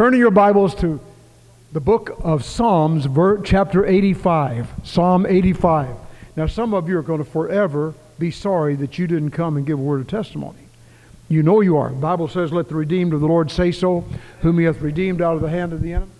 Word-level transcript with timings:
Turn 0.00 0.16
your 0.16 0.30
Bibles 0.30 0.74
to 0.76 0.98
the 1.72 1.80
book 1.80 2.18
of 2.20 2.42
Psalms, 2.42 3.06
chapter 3.44 3.84
85. 3.84 4.70
Psalm 4.82 5.26
85. 5.26 5.94
Now, 6.36 6.46
some 6.46 6.72
of 6.72 6.88
you 6.88 6.96
are 6.96 7.02
going 7.02 7.22
to 7.22 7.30
forever 7.30 7.92
be 8.18 8.30
sorry 8.30 8.76
that 8.76 8.98
you 8.98 9.06
didn't 9.06 9.32
come 9.32 9.58
and 9.58 9.66
give 9.66 9.78
a 9.78 9.82
word 9.82 10.00
of 10.00 10.08
testimony. 10.08 10.60
You 11.28 11.42
know 11.42 11.60
you 11.60 11.76
are. 11.76 11.90
The 11.90 11.96
Bible 11.96 12.28
says, 12.28 12.50
Let 12.50 12.70
the 12.70 12.76
redeemed 12.76 13.12
of 13.12 13.20
the 13.20 13.26
Lord 13.26 13.50
say 13.50 13.72
so, 13.72 14.06
whom 14.40 14.58
he 14.58 14.64
hath 14.64 14.80
redeemed 14.80 15.20
out 15.20 15.36
of 15.36 15.42
the 15.42 15.50
hand 15.50 15.74
of 15.74 15.82
the 15.82 15.92
enemy. 15.92 16.12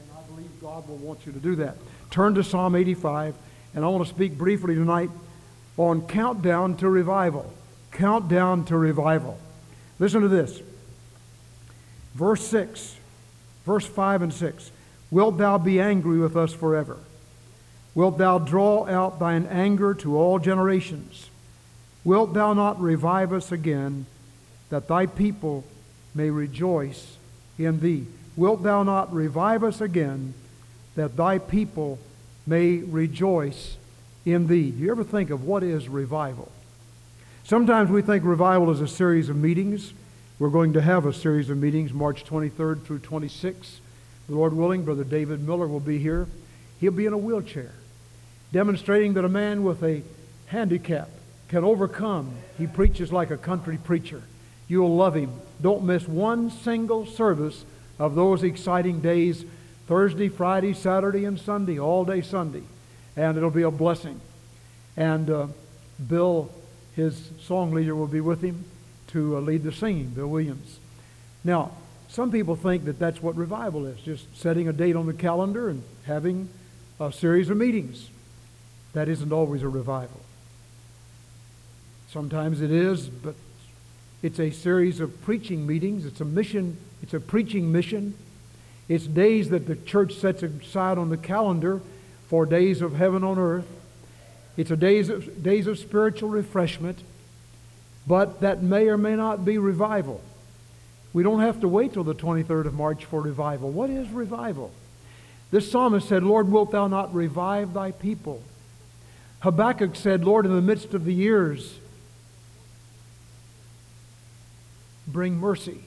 And 0.00 0.08
I 0.16 0.22
believe 0.30 0.50
God 0.62 0.88
will 0.88 0.98
want 0.98 1.26
you 1.26 1.32
to 1.32 1.40
do 1.40 1.56
that. 1.56 1.78
Turn 2.12 2.36
to 2.36 2.44
Psalm 2.44 2.76
85, 2.76 3.34
and 3.74 3.84
I 3.84 3.88
want 3.88 4.06
to 4.06 4.14
speak 4.14 4.38
briefly 4.38 4.76
tonight 4.76 5.10
on 5.76 6.02
countdown 6.02 6.76
to 6.76 6.88
revival. 6.88 7.52
Countdown 7.90 8.66
to 8.66 8.76
revival. 8.76 9.36
Listen 9.98 10.20
to 10.20 10.28
this. 10.28 10.62
Verse 12.14 12.46
6, 12.46 12.98
verse 13.64 13.86
5 13.86 14.22
and 14.22 14.34
6. 14.34 14.70
Wilt 15.10 15.38
thou 15.38 15.58
be 15.58 15.80
angry 15.80 16.18
with 16.18 16.36
us 16.36 16.52
forever? 16.52 16.96
Wilt 17.94 18.18
thou 18.18 18.38
draw 18.38 18.86
out 18.86 19.18
thine 19.18 19.46
anger 19.46 19.94
to 19.94 20.16
all 20.16 20.38
generations? 20.38 21.28
Wilt 22.04 22.32
thou 22.32 22.52
not 22.52 22.80
revive 22.80 23.32
us 23.32 23.52
again, 23.52 24.06
that 24.70 24.88
thy 24.88 25.06
people 25.06 25.64
may 26.14 26.30
rejoice 26.30 27.16
in 27.58 27.80
thee? 27.80 28.06
Wilt 28.36 28.62
thou 28.62 28.82
not 28.82 29.12
revive 29.12 29.64
us 29.64 29.80
again, 29.80 30.34
that 30.94 31.16
thy 31.16 31.38
people 31.38 31.98
may 32.46 32.78
rejoice 32.78 33.76
in 34.24 34.46
thee? 34.46 34.70
Do 34.70 34.78
you 34.78 34.90
ever 34.90 35.04
think 35.04 35.30
of 35.30 35.44
what 35.44 35.62
is 35.62 35.88
revival? 35.88 36.50
Sometimes 37.44 37.90
we 37.90 38.02
think 38.02 38.24
revival 38.24 38.70
is 38.70 38.80
a 38.80 38.88
series 38.88 39.28
of 39.28 39.36
meetings. 39.36 39.92
We're 40.40 40.48
going 40.48 40.72
to 40.72 40.80
have 40.80 41.04
a 41.04 41.12
series 41.12 41.50
of 41.50 41.58
meetings 41.58 41.92
March 41.92 42.24
23rd 42.24 42.82
through 42.84 43.00
26th. 43.00 43.80
The 44.26 44.34
Lord 44.34 44.54
willing, 44.54 44.86
Brother 44.86 45.04
David 45.04 45.46
Miller 45.46 45.68
will 45.68 45.80
be 45.80 45.98
here. 45.98 46.28
He'll 46.80 46.92
be 46.92 47.04
in 47.04 47.12
a 47.12 47.18
wheelchair, 47.18 47.72
demonstrating 48.50 49.12
that 49.12 49.26
a 49.26 49.28
man 49.28 49.64
with 49.64 49.82
a 49.82 50.02
handicap 50.46 51.10
can 51.48 51.62
overcome. 51.62 52.32
He 52.56 52.66
preaches 52.66 53.12
like 53.12 53.30
a 53.30 53.36
country 53.36 53.76
preacher. 53.76 54.22
You'll 54.66 54.96
love 54.96 55.14
him. 55.14 55.30
Don't 55.60 55.84
miss 55.84 56.08
one 56.08 56.50
single 56.50 57.04
service 57.04 57.66
of 57.98 58.14
those 58.14 58.42
exciting 58.42 59.02
days 59.02 59.44
Thursday, 59.88 60.30
Friday, 60.30 60.72
Saturday, 60.72 61.26
and 61.26 61.38
Sunday, 61.38 61.78
all 61.78 62.06
day 62.06 62.22
Sunday. 62.22 62.62
And 63.14 63.36
it'll 63.36 63.50
be 63.50 63.60
a 63.60 63.70
blessing. 63.70 64.18
And 64.96 65.28
uh, 65.28 65.48
Bill, 66.08 66.50
his 66.96 67.28
song 67.42 67.72
leader, 67.72 67.94
will 67.94 68.06
be 68.06 68.22
with 68.22 68.40
him 68.40 68.64
to 69.12 69.36
uh, 69.36 69.40
lead 69.40 69.62
the 69.62 69.72
singing, 69.72 70.10
Bill 70.10 70.28
Williams. 70.28 70.78
Now, 71.44 71.72
some 72.08 72.32
people 72.32 72.56
think 72.56 72.84
that 72.86 72.98
that's 72.98 73.22
what 73.22 73.36
revival 73.36 73.86
is, 73.86 74.00
just 74.00 74.36
setting 74.36 74.68
a 74.68 74.72
date 74.72 74.96
on 74.96 75.06
the 75.06 75.12
calendar 75.14 75.68
and 75.68 75.82
having 76.04 76.48
a 76.98 77.12
series 77.12 77.48
of 77.50 77.56
meetings. 77.56 78.08
That 78.92 79.08
isn't 79.08 79.32
always 79.32 79.62
a 79.62 79.68
revival. 79.68 80.20
Sometimes 82.10 82.60
it 82.60 82.72
is, 82.72 83.08
but 83.08 83.36
it's 84.22 84.40
a 84.40 84.50
series 84.50 84.98
of 84.98 85.22
preaching 85.22 85.66
meetings. 85.66 86.04
It's 86.04 86.20
a 86.20 86.24
mission, 86.24 86.76
it's 87.02 87.14
a 87.14 87.20
preaching 87.20 87.70
mission. 87.70 88.14
It's 88.88 89.06
days 89.06 89.50
that 89.50 89.68
the 89.68 89.76
church 89.76 90.14
sets 90.14 90.42
aside 90.42 90.98
on 90.98 91.10
the 91.10 91.16
calendar 91.16 91.80
for 92.26 92.44
days 92.44 92.82
of 92.82 92.96
heaven 92.96 93.22
on 93.22 93.38
earth. 93.38 93.66
It's 94.56 94.72
a 94.72 94.76
days 94.76 95.08
of, 95.08 95.42
days 95.42 95.68
of 95.68 95.78
spiritual 95.78 96.28
refreshment, 96.28 96.98
but 98.10 98.40
that 98.40 98.60
may 98.60 98.88
or 98.88 98.98
may 98.98 99.14
not 99.14 99.44
be 99.44 99.56
revival. 99.56 100.20
We 101.12 101.22
don't 101.22 101.42
have 101.42 101.60
to 101.60 101.68
wait 101.68 101.92
till 101.92 102.02
the 102.02 102.12
23rd 102.12 102.66
of 102.66 102.74
March 102.74 103.04
for 103.04 103.20
revival. 103.20 103.70
What 103.70 103.88
is 103.88 104.08
revival? 104.08 104.72
This 105.52 105.70
psalmist 105.70 106.08
said, 106.08 106.24
Lord, 106.24 106.50
wilt 106.50 106.72
thou 106.72 106.88
not 106.88 107.14
revive 107.14 107.72
thy 107.72 107.92
people? 107.92 108.42
Habakkuk 109.42 109.94
said, 109.94 110.24
Lord, 110.24 110.44
in 110.44 110.52
the 110.52 110.60
midst 110.60 110.92
of 110.92 111.04
the 111.04 111.14
years, 111.14 111.78
bring 115.06 115.36
mercy. 115.36 115.84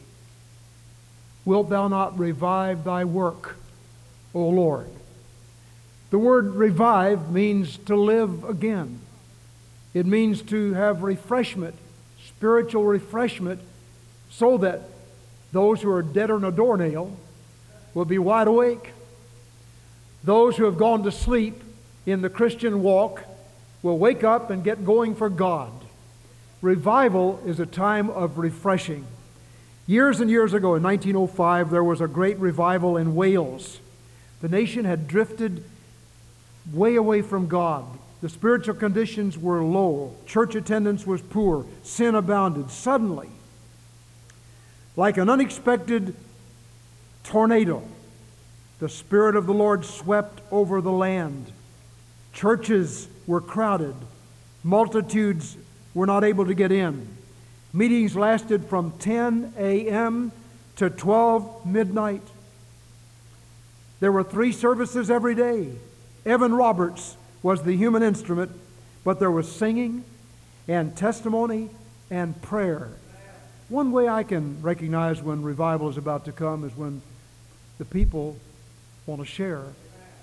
Wilt 1.44 1.70
thou 1.70 1.90
not 1.90 2.18
revive 2.18 2.86
thy 2.86 3.04
work, 3.04 3.58
O 4.34 4.48
Lord? 4.48 4.88
The 6.10 6.20
word 6.20 6.56
revive 6.56 7.34
means 7.34 7.76
to 7.80 7.98
live 7.98 8.46
again. 8.46 9.02
It 9.94 10.06
means 10.06 10.42
to 10.44 10.72
have 10.72 11.04
refreshment, 11.04 11.76
spiritual 12.44 12.84
refreshment, 12.84 13.62
so 14.30 14.58
that 14.58 14.82
those 15.54 15.82
who 15.82 15.90
are 15.90 16.02
dead 16.02 16.30
on 16.30 16.44
a 16.44 16.52
doornail 16.52 17.16
will 17.94 18.04
be 18.04 18.18
wide 18.18 18.50
awake. 18.50 18.92
Those 20.26 20.58
who 20.58 20.66
have 20.66 20.78
gone 20.78 21.04
to 21.04 21.12
sleep 21.14 21.64
in 22.06 22.22
the 22.22 22.30
Christian 22.30 22.84
walk 22.84 23.24
will 23.82 23.98
wake 23.98 24.26
up 24.26 24.50
and 24.50 24.62
get 24.62 24.84
going 24.84 25.16
for 25.16 25.30
God. 25.30 25.72
Revival 26.62 27.42
is 27.46 27.62
a 27.62 27.66
time 27.66 28.10
of 28.10 28.38
refreshing. 28.38 29.06
Years 29.88 30.20
and 30.20 30.30
years 30.30 30.54
ago, 30.54 30.76
in 30.76 30.84
1905, 30.84 31.70
there 31.70 31.82
was 31.82 32.02
a 32.02 32.10
great 32.10 32.38
revival 32.40 32.98
in 32.98 33.16
Wales. 33.16 33.80
The 34.42 34.50
nation 34.50 34.84
had 34.84 35.08
drifted 35.08 35.64
way 36.74 36.96
away 36.96 37.22
from 37.22 37.48
God. 37.48 37.86
The 38.24 38.30
spiritual 38.30 38.76
conditions 38.76 39.38
were 39.38 39.62
low, 39.62 40.16
church 40.26 40.56
attendance 40.56 41.06
was 41.06 41.22
poor, 41.22 41.66
sin 41.84 42.16
abounded. 42.16 42.72
Suddenly, 42.72 43.28
like 44.96 45.18
an 45.18 45.30
unexpected 45.30 46.16
tornado, 47.26 47.84
the 48.80 48.88
Spirit 48.88 49.36
of 49.36 49.46
the 49.46 49.54
Lord 49.54 49.84
swept 49.84 50.40
over 50.52 50.80
the 50.80 50.90
land. 50.90 51.52
Churches 52.32 53.10
were 53.28 53.42
crowded, 53.42 53.96
multitudes 54.64 55.58
were 55.94 56.06
not 56.06 56.24
able 56.24 56.46
to 56.46 56.54
get 56.54 56.72
in. 56.72 57.06
Meetings 57.74 58.16
lasted 58.16 58.64
from 58.68 58.94
10 59.00 59.54
a.m. 59.58 60.32
to 60.78 60.90
12 60.90 61.66
midnight. 61.66 62.24
There 64.00 64.14
were 64.14 64.24
three 64.24 64.54
services 64.54 65.12
every 65.12 65.36
day. 65.36 65.74
Evan 66.26 66.54
Roberts 66.54 67.18
was 67.44 67.62
the 67.62 67.76
human 67.76 68.02
instrument, 68.02 68.52
but 69.04 69.20
there 69.20 69.30
was 69.30 69.52
singing 69.52 70.04
and 70.68 70.96
testimony 70.96 71.70
and 72.10 72.42
prayer. 72.42 72.90
One 73.70 73.92
way 73.92 74.08
I 74.08 74.24
can 74.24 74.62
recognize 74.62 75.22
when 75.22 75.44
revival 75.44 75.90
is 75.90 75.98
about 75.98 76.26
to 76.26 76.32
come 76.32 76.64
is 76.64 76.76
when 76.76 77.02
the 77.78 77.86
people 77.86 78.38
want 79.06 79.22
to 79.22 79.26
share 79.26 79.64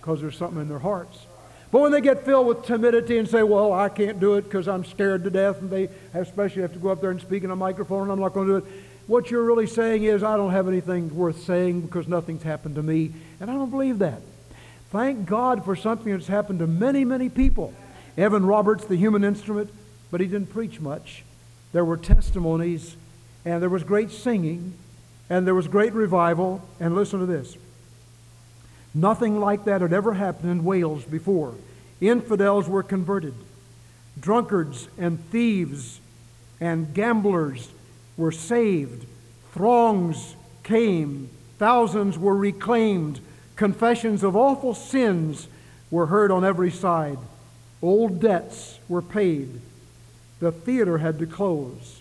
because 0.01 0.21
there's 0.21 0.37
something 0.37 0.61
in 0.61 0.69
their 0.69 0.79
hearts. 0.79 1.27
But 1.71 1.83
when 1.83 1.93
they 1.93 2.01
get 2.01 2.25
filled 2.25 2.47
with 2.47 2.65
timidity 2.65 3.19
and 3.19 3.29
say, 3.29 3.43
well, 3.43 3.73
I 3.73 3.89
can't 3.89 4.19
do 4.19 4.35
it 4.35 4.43
because 4.43 4.67
I'm 4.67 4.85
scared 4.85 5.23
to 5.25 5.31
death, 5.31 5.61
and 5.61 5.71
they 5.71 5.89
especially 6.15 6.63
have 6.63 6.73
to 6.73 6.79
go 6.79 6.89
up 6.89 7.01
there 7.01 7.11
and 7.11 7.21
speak 7.21 7.45
in 7.45 7.51
a 7.51 7.57
microphone 7.57 8.05
and 8.05 8.13
I'm 8.13 8.19
not 8.19 8.33
going 8.33 8.49
to 8.49 8.61
do 8.61 8.67
it, 8.67 8.73
what 9.07 9.31
you're 9.31 9.45
really 9.45 9.67
saying 9.67 10.05
is, 10.05 10.23
I 10.23 10.37
don't 10.37 10.53
have 10.53 10.69
anything 10.69 11.15
worth 11.15 11.43
saying 11.43 11.83
because 11.83 12.07
nothing's 12.07 12.45
happened 12.45 12.77
to 12.77 12.83
me. 12.83 13.13
And 13.41 13.51
I 13.51 13.55
don't 13.55 13.71
believe 13.71 13.99
that. 13.99 14.23
Thank 14.91 15.27
God 15.27 15.65
for 15.65 15.77
something 15.77 16.13
that's 16.13 16.27
happened 16.27 16.59
to 16.59 16.67
many, 16.67 17.05
many 17.05 17.29
people. 17.29 17.73
Evan 18.17 18.45
Roberts, 18.45 18.85
the 18.85 18.97
human 18.97 19.23
instrument, 19.23 19.71
but 20.11 20.21
he 20.21 20.27
didn't 20.27 20.53
preach 20.53 20.81
much. 20.81 21.25
There 21.73 21.85
were 21.85 21.97
testimonies, 21.97 22.97
and 23.45 23.63
there 23.63 23.69
was 23.69 23.85
great 23.85 24.11
singing, 24.11 24.75
and 25.29 25.47
there 25.47 25.55
was 25.55 25.69
great 25.69 25.93
revival. 25.93 26.63
And 26.81 26.95
listen 26.95 27.21
to 27.21 27.27
this 27.27 27.57
Nothing 28.93 29.39
like 29.39 29.65
that 29.65 29.81
had 29.81 29.93
ever 29.93 30.15
happened 30.15 30.51
in 30.51 30.65
Wales 30.65 31.05
before. 31.05 31.55
Infidels 32.01 32.69
were 32.69 32.83
converted. 32.83 33.35
Drunkards 34.19 34.89
and 34.99 35.25
thieves 35.31 36.01
and 36.61 36.93
gamblers 36.93 37.71
were 38.17 38.33
saved. 38.33 39.07
Throngs 39.53 40.35
came. 40.63 41.31
Thousands 41.59 42.19
were 42.19 42.37
reclaimed. 42.37 43.21
Confessions 43.61 44.23
of 44.23 44.37
awful 44.37 44.73
sins 44.73 45.47
were 45.91 46.07
heard 46.07 46.31
on 46.31 46.47
every 46.47 46.71
side. 46.71 47.19
Old 47.83 48.19
debts 48.19 48.79
were 48.89 49.03
paid. 49.03 49.61
The 50.39 50.51
theater 50.51 50.97
had 50.97 51.19
to 51.19 51.27
close. 51.27 52.01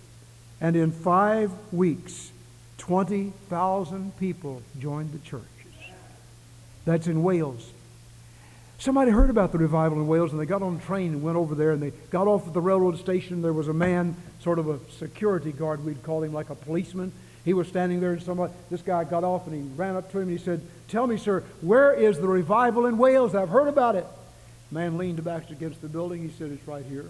And 0.62 0.78
in 0.78 0.94
five 0.94 1.52
weeks, 1.74 2.32
20,000 2.78 4.18
people 4.18 4.62
joined 4.80 5.12
the 5.12 5.20
church. 5.20 5.42
That's 6.86 7.08
in 7.08 7.24
Wales. 7.24 7.74
Somebody 8.78 9.12
heard 9.12 9.30
about 9.30 9.52
the 9.52 9.58
revival 9.58 9.98
in 10.00 10.08
Wales 10.08 10.32
and 10.32 10.40
they 10.40 10.46
got 10.46 10.62
on 10.62 10.78
a 10.78 10.86
train 10.86 11.12
and 11.12 11.22
went 11.22 11.36
over 11.36 11.56
there 11.56 11.72
and 11.72 11.82
they 11.82 11.92
got 12.10 12.26
off 12.26 12.48
at 12.48 12.54
the 12.54 12.62
railroad 12.62 12.98
station. 13.00 13.42
There 13.42 13.52
was 13.52 13.68
a 13.68 13.74
man, 13.74 14.16
sort 14.40 14.60
of 14.60 14.70
a 14.70 14.80
security 14.92 15.52
guard, 15.52 15.84
we'd 15.84 16.04
call 16.04 16.24
him 16.24 16.32
like 16.32 16.52
a 16.52 16.56
policeman. 16.56 17.12
He 17.50 17.54
was 17.54 17.68
standing 17.68 18.00
there 18.00 18.12
and 18.12 18.22
somebody, 18.22 18.54
this 18.70 18.84
guy 18.84 19.04
got 19.06 19.24
off 19.24 19.48
and 19.48 19.56
he 19.56 19.76
ran 19.76 19.96
up 19.96 20.12
to 20.12 20.20
him 20.20 20.30
and 20.30 20.38
he 20.38 20.38
said, 20.38 20.62
Tell 20.88 21.08
me, 21.08 21.18
sir, 21.18 21.42
where 21.62 21.92
is 21.92 22.20
the 22.20 22.28
revival 22.28 22.86
in 22.86 23.00
Wales? 23.00 23.34
I've 23.34 23.50
heard 23.50 23.68
about 23.68 23.96
it. 23.96 24.06
man 24.70 25.00
leaned 25.00 25.24
back 25.24 25.50
against 25.50 25.82
the 25.82 25.88
building. 25.88 26.22
He 26.22 26.30
said, 26.30 26.52
It's 26.52 26.68
right 26.68 26.86
here. 26.86 27.10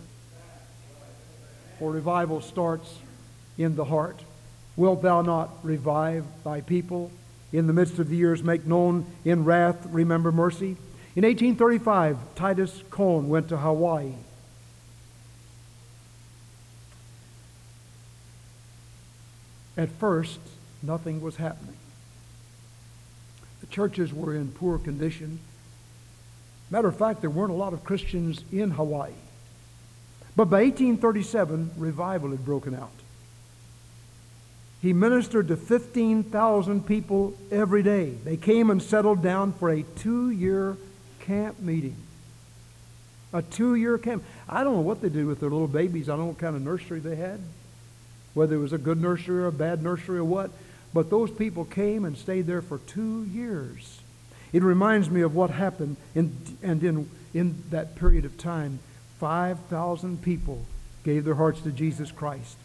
For 1.77 1.91
revival 1.91 2.39
starts 2.39 3.00
in 3.57 3.75
the 3.75 3.83
heart. 3.83 4.21
Wilt 4.77 5.01
thou 5.01 5.24
not 5.24 5.50
revive 5.62 6.24
thy 6.45 6.62
people? 6.62 7.12
in 7.51 7.68
the 7.68 7.74
midst 7.74 8.00
of 8.00 8.07
the 8.07 8.15
years 8.15 8.41
make 8.41 8.65
known 8.65 9.06
in 9.25 9.44
wrath, 9.44 9.88
remember 9.89 10.31
mercy. 10.31 10.77
In 11.15 11.25
1835, 11.25 12.18
Titus 12.36 12.83
Coan 12.89 13.25
went 13.25 13.50
to 13.50 13.57
Hawaii. 13.57 14.13
At 19.80 19.88
first, 19.92 20.42
nothing 20.84 21.22
was 21.22 21.38
happening. 21.38 21.78
The 23.62 23.68
churches 23.68 24.14
were 24.14 24.36
in 24.36 24.52
poor 24.52 24.78
condition. 24.78 25.40
Matter 26.70 26.90
of 26.90 26.98
fact, 26.98 27.22
there 27.22 27.30
weren't 27.30 27.52
a 27.52 27.56
lot 27.56 27.72
of 27.72 27.86
Christians 27.86 28.44
in 28.52 28.72
Hawaii. 28.72 29.14
But 30.36 30.50
by 30.50 30.64
1837, 30.64 31.72
revival 31.78 32.31
had 32.31 32.44
broken 32.44 32.76
out. 32.76 32.92
He 34.81 34.92
ministered 34.92 35.48
to 35.48 35.56
15,000 35.56 36.86
people 36.86 37.34
every 37.50 37.82
day. 37.82 38.10
They 38.25 38.36
came 38.36 38.70
and 38.70 38.84
settled 38.84 39.24
down 39.24 39.54
for 39.54 39.70
a 39.70 39.84
two 39.96 40.30
year 40.30 40.75
camp 41.22 41.62
meeting. 41.62 41.96
A 43.32 43.42
two 43.42 43.75
year 43.75 43.98
camp. 43.98 44.25
I 44.50 44.66
don't 44.66 44.74
know 44.74 44.82
what 44.82 45.02
they 45.02 45.08
did 45.10 45.25
with 45.25 45.40
their 45.40 45.50
little 45.50 45.68
babies. 45.70 46.10
I 46.10 46.14
don't 46.14 46.20
know 46.20 46.25
what 46.28 46.38
kind 46.38 46.58
of 46.58 46.64
nursery 46.64 47.00
they 47.00 47.16
had, 47.16 47.40
whether 48.34 48.56
it 48.56 48.60
was 48.60 48.74
a 48.74 48.78
good 48.78 49.02
nursery 49.02 49.44
or 49.44 49.48
a 49.48 49.52
bad 49.52 49.81
nursery 49.81 50.20
or 50.20 50.24
what. 50.24 50.52
But 50.94 51.10
those 51.10 51.31
people 51.31 51.66
came 51.66 52.06
and 52.06 52.18
stayed 52.18 52.48
there 52.48 52.62
for 52.62 52.80
two 52.80 53.24
years. 53.26 54.00
It 54.52 54.64
reminds 54.64 55.10
me 55.10 55.22
of 55.22 55.36
what 55.36 55.52
happened, 55.52 55.98
in, 56.16 56.36
and 56.64 56.84
in, 56.84 57.10
in 57.34 57.64
that 57.70 57.96
period 57.96 58.26
of 58.26 58.38
time, 58.38 58.80
5,000 59.20 60.22
people 60.22 60.66
gave 61.04 61.26
their 61.26 61.36
hearts 61.36 61.62
to 61.62 61.72
Jesus 61.72 62.12
Christ. 62.12 62.58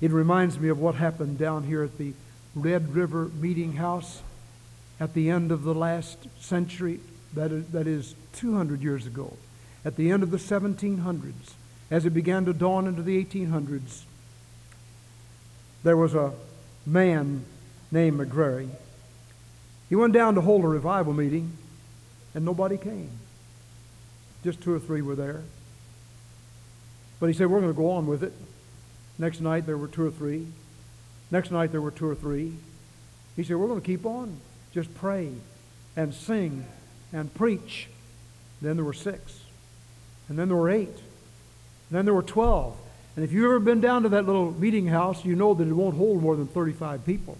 It 0.00 0.10
reminds 0.10 0.58
me 0.58 0.68
of 0.68 0.78
what 0.78 0.94
happened 0.94 1.38
down 1.38 1.64
here 1.64 1.82
at 1.82 1.98
the 1.98 2.12
Red 2.54 2.94
River 2.94 3.30
Meeting 3.40 3.74
House 3.74 4.22
at 5.00 5.14
the 5.14 5.30
end 5.30 5.50
of 5.50 5.62
the 5.64 5.74
last 5.74 6.18
century, 6.38 7.00
that 7.34 7.50
is, 7.50 7.66
that 7.68 7.86
is 7.86 8.14
200 8.34 8.82
years 8.82 9.06
ago, 9.06 9.36
at 9.84 9.96
the 9.96 10.10
end 10.10 10.22
of 10.22 10.30
the 10.30 10.36
1700s, 10.36 11.54
as 11.90 12.04
it 12.04 12.10
began 12.10 12.44
to 12.44 12.52
dawn 12.52 12.86
into 12.86 13.02
the 13.02 13.24
1800s. 13.24 14.02
There 15.82 15.96
was 15.96 16.14
a 16.14 16.32
man 16.86 17.44
named 17.90 18.20
McGrary. 18.20 18.68
He 19.88 19.96
went 19.96 20.12
down 20.12 20.34
to 20.36 20.40
hold 20.40 20.64
a 20.64 20.68
revival 20.68 21.12
meeting, 21.12 21.56
and 22.34 22.44
nobody 22.44 22.76
came. 22.76 23.10
Just 24.44 24.60
two 24.60 24.72
or 24.72 24.78
three 24.78 25.02
were 25.02 25.14
there. 25.14 25.42
But 27.20 27.26
he 27.26 27.32
said, 27.32 27.48
We're 27.48 27.60
going 27.60 27.72
to 27.72 27.76
go 27.76 27.90
on 27.90 28.06
with 28.06 28.22
it. 28.22 28.32
Next 29.18 29.40
night 29.40 29.66
there 29.66 29.76
were 29.76 29.88
two 29.88 30.06
or 30.06 30.10
three. 30.10 30.46
Next 31.30 31.50
night 31.50 31.70
there 31.70 31.80
were 31.80 31.90
two 31.90 32.08
or 32.08 32.14
three. 32.14 32.54
He 33.36 33.44
said, 33.44 33.56
We're 33.56 33.68
going 33.68 33.80
to 33.80 33.86
keep 33.86 34.04
on. 34.04 34.40
Just 34.72 34.94
pray 34.94 35.32
and 35.94 36.14
sing 36.14 36.66
and 37.12 37.32
preach. 37.34 37.88
Then 38.60 38.76
there 38.76 38.84
were 38.84 38.92
six. 38.92 39.40
And 40.28 40.38
then 40.38 40.48
there 40.48 40.56
were 40.56 40.70
eight. 40.70 40.88
And 40.88 41.98
then 41.98 42.04
there 42.04 42.14
were 42.14 42.22
12. 42.22 42.76
And 43.14 43.24
if 43.24 43.32
you've 43.32 43.44
ever 43.44 43.60
been 43.60 43.80
down 43.80 44.04
to 44.04 44.08
that 44.10 44.26
little 44.26 44.52
meeting 44.52 44.86
house, 44.86 45.24
you 45.24 45.36
know 45.36 45.52
that 45.54 45.68
it 45.68 45.72
won't 45.72 45.96
hold 45.96 46.22
more 46.22 46.34
than 46.34 46.46
35 46.46 47.04
people. 47.04 47.36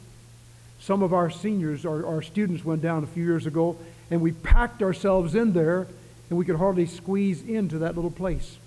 Some 0.80 1.02
of 1.02 1.14
our 1.14 1.30
seniors, 1.30 1.86
our, 1.86 2.04
our 2.04 2.22
students 2.22 2.64
went 2.64 2.82
down 2.82 3.04
a 3.04 3.06
few 3.06 3.24
years 3.24 3.46
ago, 3.46 3.76
and 4.10 4.20
we 4.20 4.32
packed 4.32 4.82
ourselves 4.82 5.34
in 5.34 5.52
there, 5.52 5.86
and 6.28 6.38
we 6.38 6.44
could 6.44 6.56
hardly 6.56 6.86
squeeze 6.86 7.42
into 7.42 7.78
that 7.78 7.94
little 7.94 8.10
place. 8.10 8.58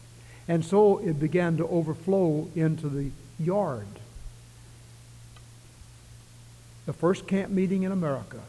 And 0.47 0.63
so 0.63 0.99
it 0.99 1.19
began 1.19 1.57
to 1.57 1.67
overflow 1.67 2.47
into 2.55 2.87
the 2.87 3.11
yard. 3.39 3.87
The 6.85 6.93
first 6.93 7.27
camp 7.27 7.51
meeting 7.51 7.83
in 7.83 7.91
America 7.91 8.39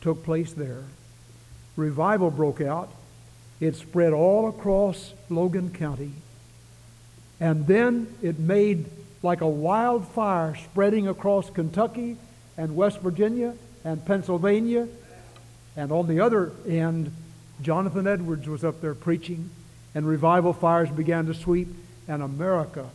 took 0.00 0.24
place 0.24 0.52
there. 0.52 0.84
Revival 1.76 2.30
broke 2.30 2.60
out. 2.60 2.90
It 3.60 3.76
spread 3.76 4.12
all 4.12 4.48
across 4.48 5.12
Logan 5.30 5.70
County. 5.70 6.12
And 7.40 7.66
then 7.66 8.06
it 8.22 8.38
made 8.38 8.86
like 9.22 9.40
a 9.40 9.48
wildfire 9.48 10.56
spreading 10.56 11.08
across 11.08 11.50
Kentucky 11.50 12.16
and 12.56 12.76
West 12.76 13.00
Virginia 13.00 13.54
and 13.84 14.04
Pennsylvania. 14.04 14.88
And 15.76 15.92
on 15.92 16.06
the 16.06 16.20
other 16.20 16.52
end, 16.66 17.12
Jonathan 17.62 18.06
Edwards 18.06 18.48
was 18.48 18.64
up 18.64 18.80
there 18.80 18.94
preaching 18.94 19.50
and 19.96 20.06
revival 20.06 20.52
fires 20.52 20.90
began 20.90 21.24
to 21.24 21.32
sweep, 21.32 21.68
and 22.06 22.22
America 22.22 22.86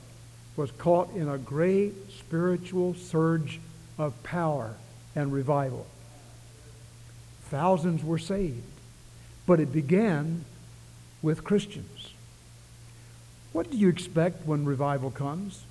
was 0.56 0.70
caught 0.70 1.12
in 1.16 1.28
a 1.28 1.38
great 1.40 1.96
spiritual 2.12 2.94
surge 2.94 3.60
of 3.98 4.22
power 4.22 4.76
and 5.16 5.34
revival. 5.34 5.88
Thousands 7.46 8.04
were 8.04 8.20
saved, 8.20 8.62
but 9.48 9.60
it 9.60 9.74
began 9.74 10.46
with 11.24 11.44
Christians. 11.44 12.11
What 13.53 13.69
do 13.69 13.77
you 13.77 13.89
expect 13.89 14.45
when 14.45 14.65
revival 14.65 15.12
comes? 15.12 15.63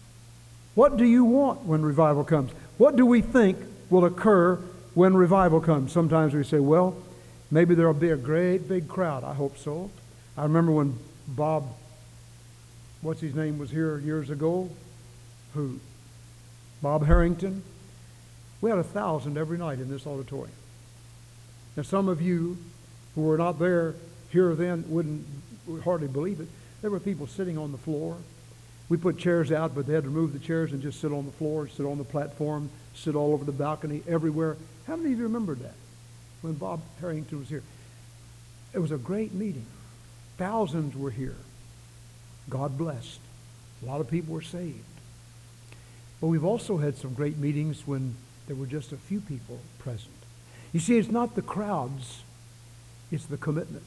What 0.74 0.96
do 0.96 1.04
you 1.04 1.24
want 1.24 1.62
when 1.62 1.82
revival 1.82 2.24
comes? 2.24 2.52
What 2.78 2.96
do 2.96 3.06
we 3.06 3.20
think 3.20 3.58
will 3.88 4.04
occur 4.04 4.56
when 4.94 5.16
revival 5.16 5.60
comes? 5.60 5.92
Sometimes 5.92 6.34
we 6.34 6.44
say, 6.44 6.58
well, 6.58 6.96
maybe 7.50 7.74
there'll 7.74 7.94
be 7.94 8.10
a 8.10 8.16
great 8.16 8.68
big 8.68 8.88
crowd. 8.88 9.24
I 9.24 9.34
hope 9.34 9.56
so. 9.58 9.90
I 10.36 10.42
remember 10.42 10.72
when 10.72 10.98
Bob, 11.26 11.66
what's 13.00 13.20
his 13.20 13.34
name, 13.34 13.58
was 13.58 13.70
here 13.70 13.98
years 13.98 14.30
ago. 14.30 14.70
Who? 15.54 15.80
Bob 16.82 17.06
Harrington. 17.06 17.62
We 18.60 18.70
had 18.70 18.78
a 18.78 18.84
thousand 18.84 19.38
every 19.38 19.58
night 19.58 19.78
in 19.78 19.88
this 19.88 20.06
auditorium. 20.06 20.54
Now, 21.76 21.82
some 21.82 22.08
of 22.08 22.20
you 22.20 22.58
who 23.14 23.22
were 23.22 23.38
not 23.38 23.58
there 23.58 23.94
here 24.30 24.54
then 24.54 24.84
wouldn't 24.88 25.26
would 25.66 25.82
hardly 25.82 26.08
believe 26.08 26.40
it. 26.40 26.48
There 26.82 26.90
were 26.90 27.00
people 27.00 27.26
sitting 27.26 27.58
on 27.58 27.72
the 27.72 27.78
floor. 27.78 28.16
We 28.88 28.96
put 28.96 29.18
chairs 29.18 29.52
out, 29.52 29.74
but 29.74 29.86
they 29.86 29.94
had 29.94 30.04
to 30.04 30.08
remove 30.08 30.32
the 30.32 30.38
chairs 30.38 30.72
and 30.72 30.82
just 30.82 31.00
sit 31.00 31.12
on 31.12 31.26
the 31.26 31.32
floor, 31.32 31.68
sit 31.68 31.86
on 31.86 31.98
the 31.98 32.04
platform, 32.04 32.70
sit 32.94 33.14
all 33.14 33.32
over 33.32 33.44
the 33.44 33.52
balcony, 33.52 34.02
everywhere. 34.08 34.56
How 34.86 34.96
many 34.96 35.12
of 35.12 35.18
you 35.18 35.24
remember 35.24 35.54
that 35.54 35.74
when 36.42 36.54
Bob 36.54 36.80
Harrington 37.00 37.38
was 37.38 37.48
here? 37.48 37.62
It 38.72 38.78
was 38.78 38.90
a 38.90 38.98
great 38.98 39.32
meeting. 39.32 39.66
Thousands 40.38 40.96
were 40.96 41.10
here. 41.10 41.36
God 42.48 42.76
blessed. 42.76 43.20
A 43.82 43.86
lot 43.86 44.00
of 44.00 44.10
people 44.10 44.34
were 44.34 44.42
saved. 44.42 44.84
But 46.20 46.28
we've 46.28 46.44
also 46.44 46.78
had 46.78 46.96
some 46.96 47.14
great 47.14 47.38
meetings 47.38 47.86
when 47.86 48.14
there 48.46 48.56
were 48.56 48.66
just 48.66 48.92
a 48.92 48.96
few 48.96 49.20
people 49.20 49.60
present. 49.78 50.10
You 50.72 50.80
see, 50.80 50.98
it's 50.98 51.10
not 51.10 51.34
the 51.34 51.42
crowds, 51.42 52.22
it's 53.10 53.26
the 53.26 53.36
commitment. 53.36 53.84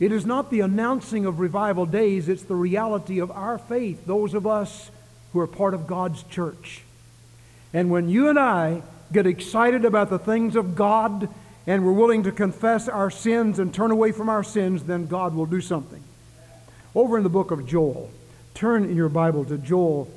It 0.00 0.12
is 0.12 0.24
not 0.24 0.50
the 0.50 0.60
announcing 0.60 1.26
of 1.26 1.38
revival 1.38 1.84
days, 1.84 2.28
it's 2.28 2.42
the 2.42 2.56
reality 2.56 3.18
of 3.18 3.30
our 3.30 3.58
faith, 3.58 4.06
those 4.06 4.32
of 4.32 4.46
us 4.46 4.90
who 5.32 5.40
are 5.40 5.46
part 5.46 5.74
of 5.74 5.86
God's 5.86 6.22
church. 6.24 6.82
And 7.74 7.90
when 7.90 8.08
you 8.08 8.28
and 8.28 8.38
I 8.38 8.82
get 9.12 9.26
excited 9.26 9.84
about 9.84 10.08
the 10.08 10.18
things 10.18 10.56
of 10.56 10.74
God 10.74 11.28
and 11.66 11.84
we're 11.84 11.92
willing 11.92 12.22
to 12.22 12.32
confess 12.32 12.88
our 12.88 13.10
sins 13.10 13.58
and 13.58 13.72
turn 13.72 13.90
away 13.90 14.12
from 14.12 14.28
our 14.30 14.42
sins, 14.42 14.84
then 14.84 15.06
God 15.06 15.34
will 15.34 15.46
do 15.46 15.60
something. 15.60 16.02
Over 16.94 17.18
in 17.18 17.22
the 17.22 17.28
book 17.28 17.50
of 17.50 17.66
Joel, 17.66 18.10
turn 18.54 18.84
in 18.84 18.96
your 18.96 19.10
Bible 19.10 19.44
to 19.44 19.58
Joel 19.58 20.10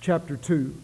chapter 0.00 0.36
2, 0.36 0.74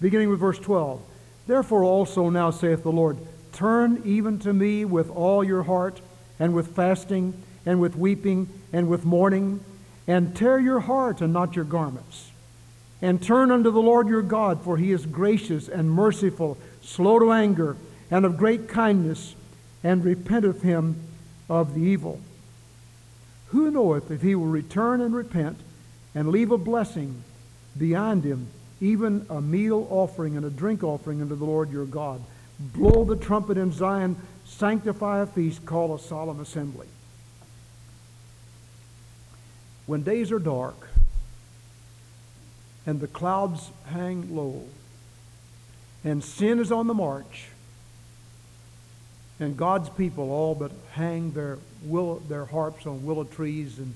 beginning 0.00 0.30
with 0.30 0.40
verse 0.40 0.58
12. 0.58 1.00
Therefore 1.46 1.84
also 1.84 2.28
now 2.28 2.50
saith 2.50 2.82
the 2.82 2.92
Lord, 2.92 3.16
Turn 3.52 4.02
even 4.04 4.38
to 4.40 4.52
me 4.52 4.84
with 4.84 5.10
all 5.10 5.42
your 5.42 5.62
heart, 5.62 6.00
and 6.40 6.54
with 6.54 6.74
fasting, 6.74 7.34
and 7.64 7.80
with 7.80 7.94
weeping, 7.94 8.48
and 8.72 8.88
with 8.88 9.04
mourning, 9.04 9.60
and 10.08 10.34
tear 10.34 10.58
your 10.58 10.80
heart 10.80 11.20
and 11.20 11.32
not 11.32 11.54
your 11.54 11.64
garments. 11.64 12.30
And 13.02 13.22
turn 13.22 13.50
unto 13.50 13.70
the 13.70 13.80
Lord 13.80 14.08
your 14.08 14.22
God, 14.22 14.62
for 14.62 14.76
he 14.76 14.90
is 14.90 15.06
gracious 15.06 15.68
and 15.68 15.90
merciful, 15.90 16.58
slow 16.82 17.18
to 17.18 17.30
anger 17.32 17.76
and 18.10 18.24
of 18.24 18.36
great 18.36 18.68
kindness, 18.68 19.36
and 19.84 20.04
repenteth 20.04 20.62
him 20.62 20.96
of 21.48 21.74
the 21.74 21.80
evil. 21.80 22.20
Who 23.48 23.70
knoweth 23.70 24.10
if 24.10 24.22
he 24.22 24.34
will 24.34 24.46
return 24.46 25.00
and 25.00 25.14
repent 25.14 25.58
and 26.14 26.28
leave 26.28 26.50
a 26.50 26.58
blessing 26.58 27.22
behind 27.78 28.24
him, 28.24 28.48
even 28.80 29.26
a 29.30 29.40
meal 29.40 29.86
offering 29.90 30.36
and 30.36 30.44
a 30.44 30.50
drink 30.50 30.82
offering 30.82 31.22
unto 31.22 31.36
the 31.36 31.44
Lord 31.44 31.70
your 31.70 31.86
God? 31.86 32.20
Blow 32.58 33.04
the 33.04 33.16
trumpet 33.16 33.56
in 33.56 33.72
Zion, 33.72 34.16
sanctify 34.50 35.20
a 35.20 35.26
feast, 35.26 35.64
call 35.64 35.94
a 35.94 35.98
solemn 35.98 36.40
assembly. 36.40 36.86
When 39.86 40.02
days 40.02 40.30
are 40.30 40.38
dark 40.38 40.88
and 42.86 43.00
the 43.00 43.06
clouds 43.06 43.70
hang 43.86 44.34
low 44.34 44.64
and 46.04 46.22
sin 46.22 46.58
is 46.58 46.72
on 46.72 46.86
the 46.86 46.94
march, 46.94 47.48
and 49.38 49.56
God's 49.56 49.88
people 49.88 50.30
all 50.30 50.54
but 50.54 50.72
hang 50.92 51.32
their, 51.32 51.58
willow, 51.82 52.20
their 52.28 52.44
harps 52.44 52.86
on 52.86 53.04
willow 53.04 53.24
trees 53.24 53.78
and 53.78 53.94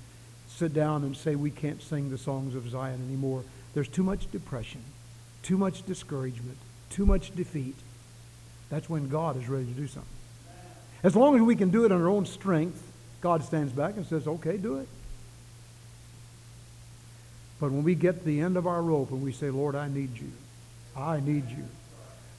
sit 0.49 0.73
down 0.73 1.05
and 1.05 1.17
say, 1.17 1.35
We 1.35 1.51
can't 1.51 1.83
sing 1.83 2.11
the 2.11 2.19
songs 2.19 2.55
of 2.55 2.69
Zion 2.69 3.03
anymore. 3.07 3.43
There's 3.75 3.89
too 3.89 4.03
much 4.03 4.31
depression. 4.31 4.83
too 5.43 5.59
much 5.59 5.85
discouragement, 5.85 6.57
too 6.89 7.05
much 7.05 7.35
defeat, 7.37 7.77
that's 8.71 8.89
when 8.89 9.09
God 9.09 9.37
is 9.37 9.47
ready 9.47 9.67
to 9.67 9.73
do 9.73 9.87
something. 9.87 10.14
As 11.05 11.15
long 11.15 11.37
as 11.37 11.43
we 11.43 11.55
can 11.55 11.69
do 11.69 11.85
it 11.85 11.93
on 11.93 12.01
our 12.01 12.09
own 12.09 12.25
strength, 12.25 12.83
God 13.21 13.45
stands 13.45 13.73
back 13.73 13.97
and 13.97 14.07
says, 14.07 14.27
okay, 14.27 14.57
do 14.57 14.79
it. 14.79 14.89
But 17.61 17.71
when 17.71 17.85
we 17.85 17.95
get 17.95 18.21
to 18.21 18.25
the 18.25 18.41
end 18.41 18.57
of 18.57 18.67
our 18.67 18.83
rope 18.83 19.11
and 19.11 19.23
we 19.23 19.33
say, 19.33 19.51
Lord, 19.51 19.77
I 19.77 19.87
need 19.89 20.19
you, 20.19 20.33
I 20.97 21.21
need 21.21 21.51
you. 21.51 21.67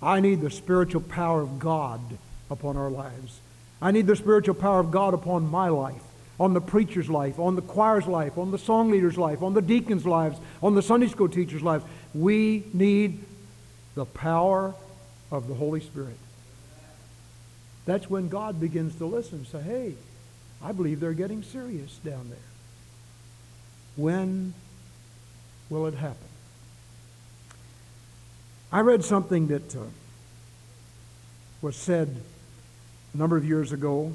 I 0.01 0.19
need 0.19 0.41
the 0.41 0.49
spiritual 0.49 1.01
power 1.01 1.41
of 1.41 1.59
God 1.59 2.01
upon 2.49 2.75
our 2.75 2.89
lives. 2.89 3.39
I 3.81 3.91
need 3.91 4.07
the 4.07 4.15
spiritual 4.15 4.55
power 4.55 4.79
of 4.79 4.91
God 4.91 5.13
upon 5.13 5.49
my 5.49 5.69
life, 5.69 6.01
on 6.39 6.53
the 6.53 6.61
preacher's 6.61 7.09
life, 7.09 7.39
on 7.39 7.55
the 7.55 7.61
choir's 7.61 8.07
life, 8.07 8.37
on 8.37 8.51
the 8.51 8.57
song 8.57 8.89
leader's 8.89 9.17
life, 9.17 9.41
on 9.41 9.53
the 9.53 9.61
deacon's 9.61 10.05
lives, 10.05 10.39
on 10.61 10.75
the 10.75 10.81
Sunday 10.81 11.07
school 11.07 11.29
teacher's 11.29 11.61
lives. 11.61 11.85
We 12.13 12.63
need 12.73 13.23
the 13.93 14.05
power 14.05 14.73
of 15.31 15.47
the 15.47 15.53
Holy 15.53 15.81
Spirit. 15.81 16.17
That's 17.85 18.09
when 18.09 18.29
God 18.29 18.59
begins 18.59 18.95
to 18.95 19.05
listen 19.05 19.45
say, 19.45 19.61
hey, 19.61 19.93
I 20.61 20.71
believe 20.71 20.99
they're 20.99 21.13
getting 21.13 21.43
serious 21.43 21.97
down 22.03 22.29
there. 22.29 22.39
When 23.95 24.53
will 25.69 25.85
it 25.85 25.93
happen? 25.93 26.17
I 28.71 28.79
read 28.81 29.05
something 29.05 29.47
that 29.47 29.75
uh, 29.75 29.81
was 31.61 31.75
said 31.75 32.21
a 33.13 33.17
number 33.17 33.37
of 33.37 33.45
years 33.45 33.71
ago 33.71 34.13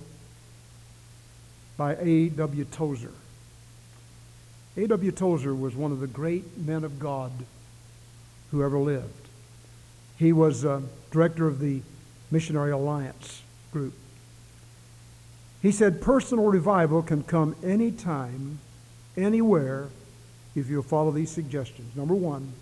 by 1.77 1.97
A.W. 1.97 2.65
Tozer. 2.67 3.13
A.W. 4.77 5.13
Tozer 5.13 5.55
was 5.55 5.75
one 5.75 5.93
of 5.93 6.01
the 6.01 6.07
great 6.07 6.59
men 6.59 6.85
of 6.85 6.99
God 6.99 7.33
who 8.51 8.63
ever 8.63 8.79
lived. 8.79 9.29
He 10.19 10.33
was 10.33 10.65
uh, 10.65 10.83
director 11.11 11.47
of 11.47 11.61
the 11.61 11.81
Missionary 12.31 12.73
Alliance 12.73 13.43
group. 13.73 13.95
He 15.63 15.73
said 15.73 16.01
personal 16.01 16.47
revival 16.47 17.03
can 17.03 17.23
come 17.23 17.55
anytime, 17.63 18.61
anywhere, 19.17 19.89
if 20.55 20.69
you'll 20.69 20.83
follow 20.83 21.11
these 21.11 21.31
suggestions. 21.31 21.95
Number 21.95 22.15
one, 22.15 22.53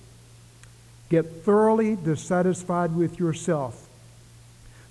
get 1.09 1.45
thoroughly 1.45 1.97
dissatisfied 1.97 2.95
with 2.95 3.19
yourself. 3.19 3.89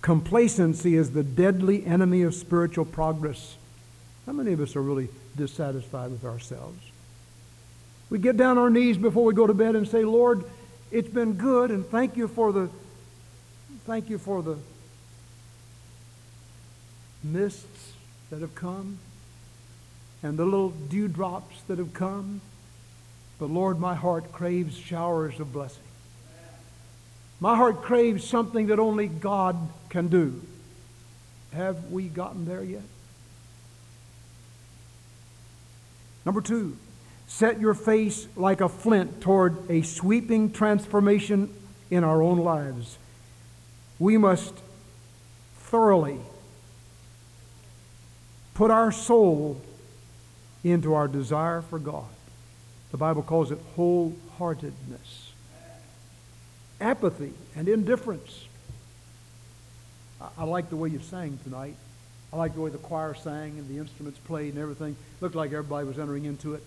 Complacency 0.02 0.96
is 0.96 1.12
the 1.12 1.24
deadly 1.24 1.86
enemy 1.86 2.22
of 2.22 2.34
spiritual 2.34 2.86
progress. 2.86 3.58
How 4.26 4.32
many 4.32 4.54
of 4.54 4.62
us 4.62 4.76
are 4.76 4.82
really 4.82 5.10
dissatisfied 5.36 6.12
with 6.12 6.24
ourselves? 6.24 6.82
We 8.10 8.20
get 8.20 8.38
down 8.38 8.58
on 8.58 8.64
our 8.64 8.70
knees 8.70 8.98
before 8.98 9.26
we 9.26 9.34
go 9.34 9.48
to 9.48 9.54
bed 9.54 9.76
and 9.76 9.88
say, 9.88 10.06
Lord, 10.06 10.46
it's 10.92 11.10
been 11.10 11.34
good 11.34 11.72
and 11.72 11.86
thank 11.86 12.16
you 12.16 12.28
for 12.28 12.54
the 12.54 12.70
thank 13.86 14.10
you 14.10 14.18
for 14.18 14.42
the 14.42 14.58
mists 17.24 17.94
that 18.30 18.42
have 18.42 18.56
come 18.56 19.00
and 20.24 20.38
the 20.38 20.46
little 20.46 20.70
dewdrops 20.70 21.62
that 21.68 21.78
have 21.78 21.94
come. 21.94 22.42
But 23.40 23.50
Lord, 23.50 23.80
my 23.80 23.96
heart 23.96 24.32
craves 24.32 24.78
showers 24.78 25.40
of 25.40 25.54
blessing. 25.54 25.84
My 27.40 27.56
heart 27.56 27.84
craves 27.84 28.24
something 28.24 28.68
that 28.68 28.80
only 28.80 29.08
God 29.08 29.56
can 29.90 30.08
do. 30.08 30.42
Have 31.54 31.92
we 31.92 32.08
gotten 32.08 32.46
there 32.46 32.64
yet? 32.64 32.82
Number 36.26 36.42
two, 36.42 36.76
set 37.28 37.60
your 37.60 37.74
face 37.74 38.28
like 38.36 38.60
a 38.60 38.68
flint 38.68 39.22
toward 39.22 39.70
a 39.70 39.84
sweeping 39.84 40.52
transformation 40.52 41.54
in 41.90 42.04
our 42.04 42.22
own 42.22 42.40
lives. 42.40 42.98
We 44.00 44.18
must 44.18 44.54
thoroughly 45.60 46.20
put 48.58 48.72
our 48.72 48.92
soul 48.92 49.62
into 50.64 50.96
our 50.96 51.08
desire 51.08 51.62
for 51.62 51.78
God. 51.78 52.10
The 52.90 52.98
Bible 52.98 53.22
calls 53.22 53.52
it 53.52 53.60
wholeheartedness. 53.78 55.30
Apathy 56.82 57.34
and 57.56 57.70
indifference. 57.70 58.46
I, 60.20 60.30
I 60.40 60.44
like 60.46 60.72
the 60.72 60.76
way 60.76 60.90
you 60.90 61.00
sang 61.00 61.38
tonight. 61.44 61.76
I 62.34 62.38
like 62.38 62.56
the 62.56 62.62
way 62.62 62.72
the 62.72 62.80
choir 62.80 63.14
sang 63.14 63.60
and 63.60 63.70
the 63.70 63.78
instruments 63.78 64.20
played 64.26 64.56
and 64.56 64.62
everything. 64.62 64.96
Looked 65.22 65.36
like 65.36 65.52
everybody 65.52 65.86
was 65.86 66.00
entering 66.00 66.26
into 66.26 66.56
it. 66.56 66.64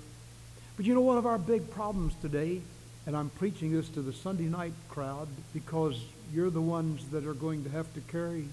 But 0.76 0.86
you 0.86 0.94
know, 0.94 1.00
one 1.00 1.18
of 1.18 1.26
our 1.26 1.38
big 1.38 1.72
problems 1.72 2.14
today, 2.22 2.60
and 3.04 3.16
I'm 3.16 3.30
preaching 3.30 3.72
this 3.72 3.88
to 3.90 4.00
the 4.00 4.12
Sunday 4.12 4.44
night 4.44 4.74
crowd 4.88 5.26
because 5.52 6.00
you're 6.32 6.50
the 6.50 6.60
ones 6.60 7.08
that 7.08 7.26
are 7.26 7.34
going 7.34 7.64
to 7.64 7.70
have 7.70 7.92
to 7.94 8.00
carry 8.00 8.46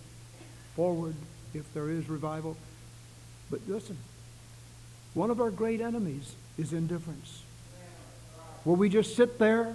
forward 0.75 1.13
if 1.53 1.71
there 1.75 1.91
is 1.91 2.09
revival. 2.09 2.57
But 3.49 3.61
listen, 3.67 3.97
one 5.13 5.31
of 5.31 5.39
our 5.39 5.51
great 5.51 5.81
enemies 5.81 6.35
is 6.57 6.73
indifference. 6.73 7.41
Where 8.63 8.75
we 8.75 8.89
just 8.89 9.15
sit 9.15 9.39
there 9.39 9.73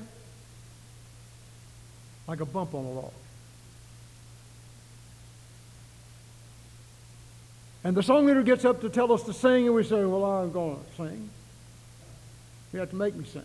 like 2.26 2.40
a 2.40 2.44
bump 2.44 2.74
on 2.74 2.84
a 2.84 2.90
log. 2.90 3.12
And 7.84 7.96
the 7.96 8.02
song 8.02 8.26
leader 8.26 8.42
gets 8.42 8.64
up 8.64 8.80
to 8.82 8.88
tell 8.88 9.12
us 9.12 9.24
to 9.24 9.32
sing, 9.32 9.66
and 9.66 9.74
we 9.74 9.82
say, 9.82 10.04
Well, 10.04 10.24
I'm 10.24 10.52
going 10.52 10.76
to 10.76 10.96
sing. 10.96 11.30
You 12.72 12.78
have 12.78 12.90
to 12.90 12.96
make 12.96 13.14
me 13.14 13.24
sing. 13.24 13.42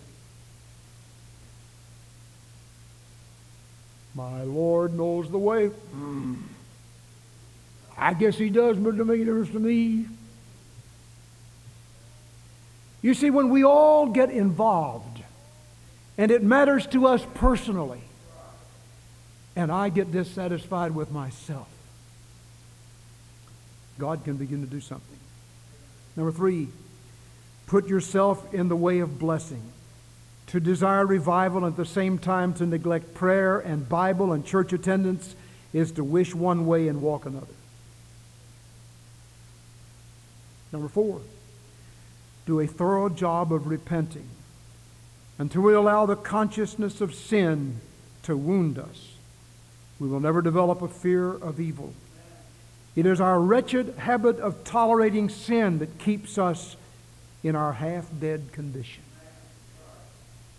My 4.13 4.43
Lord 4.43 4.93
knows 4.93 5.29
the 5.29 5.37
way. 5.37 5.69
Mm. 5.95 6.37
I 7.97 8.13
guess 8.13 8.37
he 8.37 8.49
does, 8.49 8.77
but 8.77 8.89
it 8.89 8.91
doesn't 8.93 9.07
make 9.07 9.21
a 9.21 9.25
difference 9.25 9.49
to 9.51 9.59
me. 9.59 10.05
You 13.01 13.13
see, 13.13 13.29
when 13.29 13.49
we 13.49 13.63
all 13.63 14.07
get 14.07 14.29
involved, 14.29 15.21
and 16.17 16.31
it 16.31 16.43
matters 16.43 16.87
to 16.87 17.07
us 17.07 17.25
personally, 17.35 18.01
and 19.55 19.71
I 19.71 19.89
get 19.89 20.11
dissatisfied 20.11 20.93
with 20.93 21.11
myself, 21.11 21.67
God 23.97 24.23
can 24.23 24.37
begin 24.37 24.61
to 24.61 24.67
do 24.67 24.79
something. 24.79 25.17
Number 26.15 26.31
three, 26.31 26.69
put 27.67 27.87
yourself 27.87 28.53
in 28.53 28.67
the 28.67 28.75
way 28.75 28.99
of 28.99 29.19
blessing. 29.19 29.61
To 30.47 30.59
desire 30.59 31.05
revival 31.05 31.65
and 31.65 31.73
at 31.73 31.77
the 31.77 31.85
same 31.85 32.17
time 32.17 32.53
to 32.55 32.65
neglect 32.65 33.13
prayer 33.13 33.59
and 33.59 33.87
Bible 33.87 34.31
and 34.31 34.45
church 34.45 34.71
attendance 34.73 35.35
is 35.73 35.91
to 35.93 36.03
wish 36.03 36.33
one 36.33 36.65
way 36.65 36.87
and 36.87 37.01
walk 37.01 37.25
another. 37.25 37.47
Number 40.71 40.87
four, 40.87 41.21
do 42.47 42.59
a 42.61 42.65
thorough 42.65 43.09
job 43.09 43.53
of 43.53 43.67
repenting 43.67 44.27
until 45.37 45.61
we 45.61 45.73
allow 45.73 46.07
the 46.07 46.15
consciousness 46.15 47.01
of 47.01 47.13
sin 47.13 47.79
to 48.23 48.35
wound 48.35 48.79
us. 48.79 49.13
We 49.99 50.07
will 50.07 50.21
never 50.21 50.41
develop 50.41 50.81
a 50.81 50.87
fear 50.87 51.31
of 51.31 51.59
evil. 51.59 51.93
It 52.95 53.05
is 53.05 53.21
our 53.21 53.39
wretched 53.39 53.95
habit 53.97 54.39
of 54.39 54.63
tolerating 54.63 55.29
sin 55.29 55.79
that 55.79 55.99
keeps 55.99 56.37
us 56.37 56.75
in 57.43 57.55
our 57.55 57.73
half 57.73 58.07
dead 58.19 58.51
condition. 58.53 59.03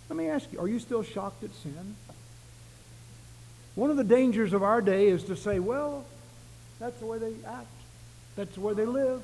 Let 0.08 0.16
me 0.16 0.28
ask 0.28 0.52
you 0.52 0.60
are 0.60 0.68
you 0.68 0.78
still 0.78 1.02
shocked 1.02 1.42
at 1.42 1.54
sin? 1.54 1.96
One 3.74 3.90
of 3.90 3.96
the 3.96 4.04
dangers 4.04 4.52
of 4.52 4.62
our 4.62 4.80
day 4.80 5.08
is 5.08 5.24
to 5.24 5.36
say, 5.36 5.58
well, 5.58 6.04
that's 6.78 6.98
the 6.98 7.06
way 7.06 7.18
they 7.18 7.34
act, 7.46 7.66
that's 8.36 8.54
the 8.54 8.60
way 8.60 8.74
they 8.74 8.86
live. 8.86 9.22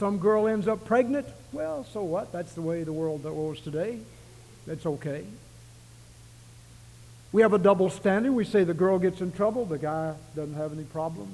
Some 0.00 0.16
girl 0.16 0.48
ends 0.48 0.66
up 0.66 0.86
pregnant. 0.86 1.26
Well, 1.52 1.84
so 1.92 2.02
what? 2.02 2.32
That's 2.32 2.54
the 2.54 2.62
way 2.62 2.84
the 2.84 2.92
world 2.92 3.22
goes 3.22 3.60
today. 3.60 3.98
That's 4.66 4.86
okay. 4.86 5.26
We 7.32 7.42
have 7.42 7.52
a 7.52 7.58
double 7.58 7.90
standard. 7.90 8.32
We 8.32 8.46
say 8.46 8.64
the 8.64 8.72
girl 8.72 8.98
gets 8.98 9.20
in 9.20 9.30
trouble, 9.30 9.66
the 9.66 9.76
guy 9.76 10.14
doesn't 10.34 10.54
have 10.54 10.72
any 10.72 10.84
problem. 10.84 11.28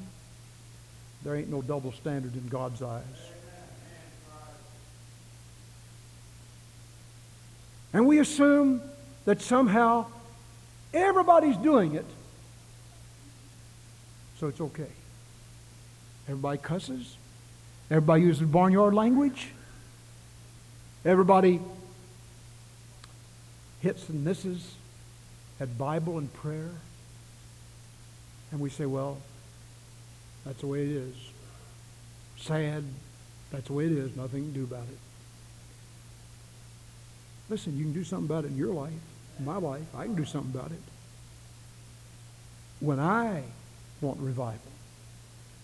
There 1.22 1.36
ain't 1.36 1.48
no 1.48 1.62
double 1.62 1.92
standard 1.92 2.34
in 2.34 2.48
God's 2.48 2.82
eyes. 2.82 3.04
And 7.92 8.04
we 8.04 8.18
assume 8.18 8.82
that 9.26 9.42
somehow 9.42 10.06
everybody's 10.92 11.56
doing 11.56 11.94
it, 11.94 12.06
so 14.40 14.48
it's 14.48 14.60
okay. 14.60 14.90
Everybody 16.26 16.58
cusses, 16.58 17.15
Everybody 17.90 18.22
uses 18.22 18.48
barnyard 18.48 18.94
language. 18.94 19.48
Everybody 21.04 21.60
hits 23.80 24.08
and 24.08 24.24
misses 24.24 24.74
at 25.60 25.78
Bible 25.78 26.18
and 26.18 26.32
prayer. 26.32 26.70
And 28.50 28.60
we 28.60 28.70
say, 28.70 28.86
well, 28.86 29.18
that's 30.44 30.60
the 30.60 30.66
way 30.66 30.82
it 30.82 30.90
is. 30.90 31.14
Sad, 32.38 32.84
that's 33.50 33.66
the 33.68 33.72
way 33.72 33.86
it 33.86 33.92
is. 33.92 34.16
Nothing 34.16 34.52
to 34.52 34.58
do 34.58 34.64
about 34.64 34.84
it. 34.84 34.98
Listen, 37.48 37.76
you 37.76 37.84
can 37.84 37.92
do 37.92 38.02
something 38.02 38.26
about 38.26 38.44
it 38.44 38.48
in 38.48 38.56
your 38.56 38.74
life. 38.74 38.92
in 39.38 39.44
my 39.44 39.56
life. 39.56 39.86
I 39.96 40.04
can 40.04 40.14
do 40.14 40.24
something 40.24 40.58
about 40.58 40.72
it. 40.72 40.82
When 42.80 42.98
I 42.98 43.42
want 44.00 44.18
revival, 44.20 44.60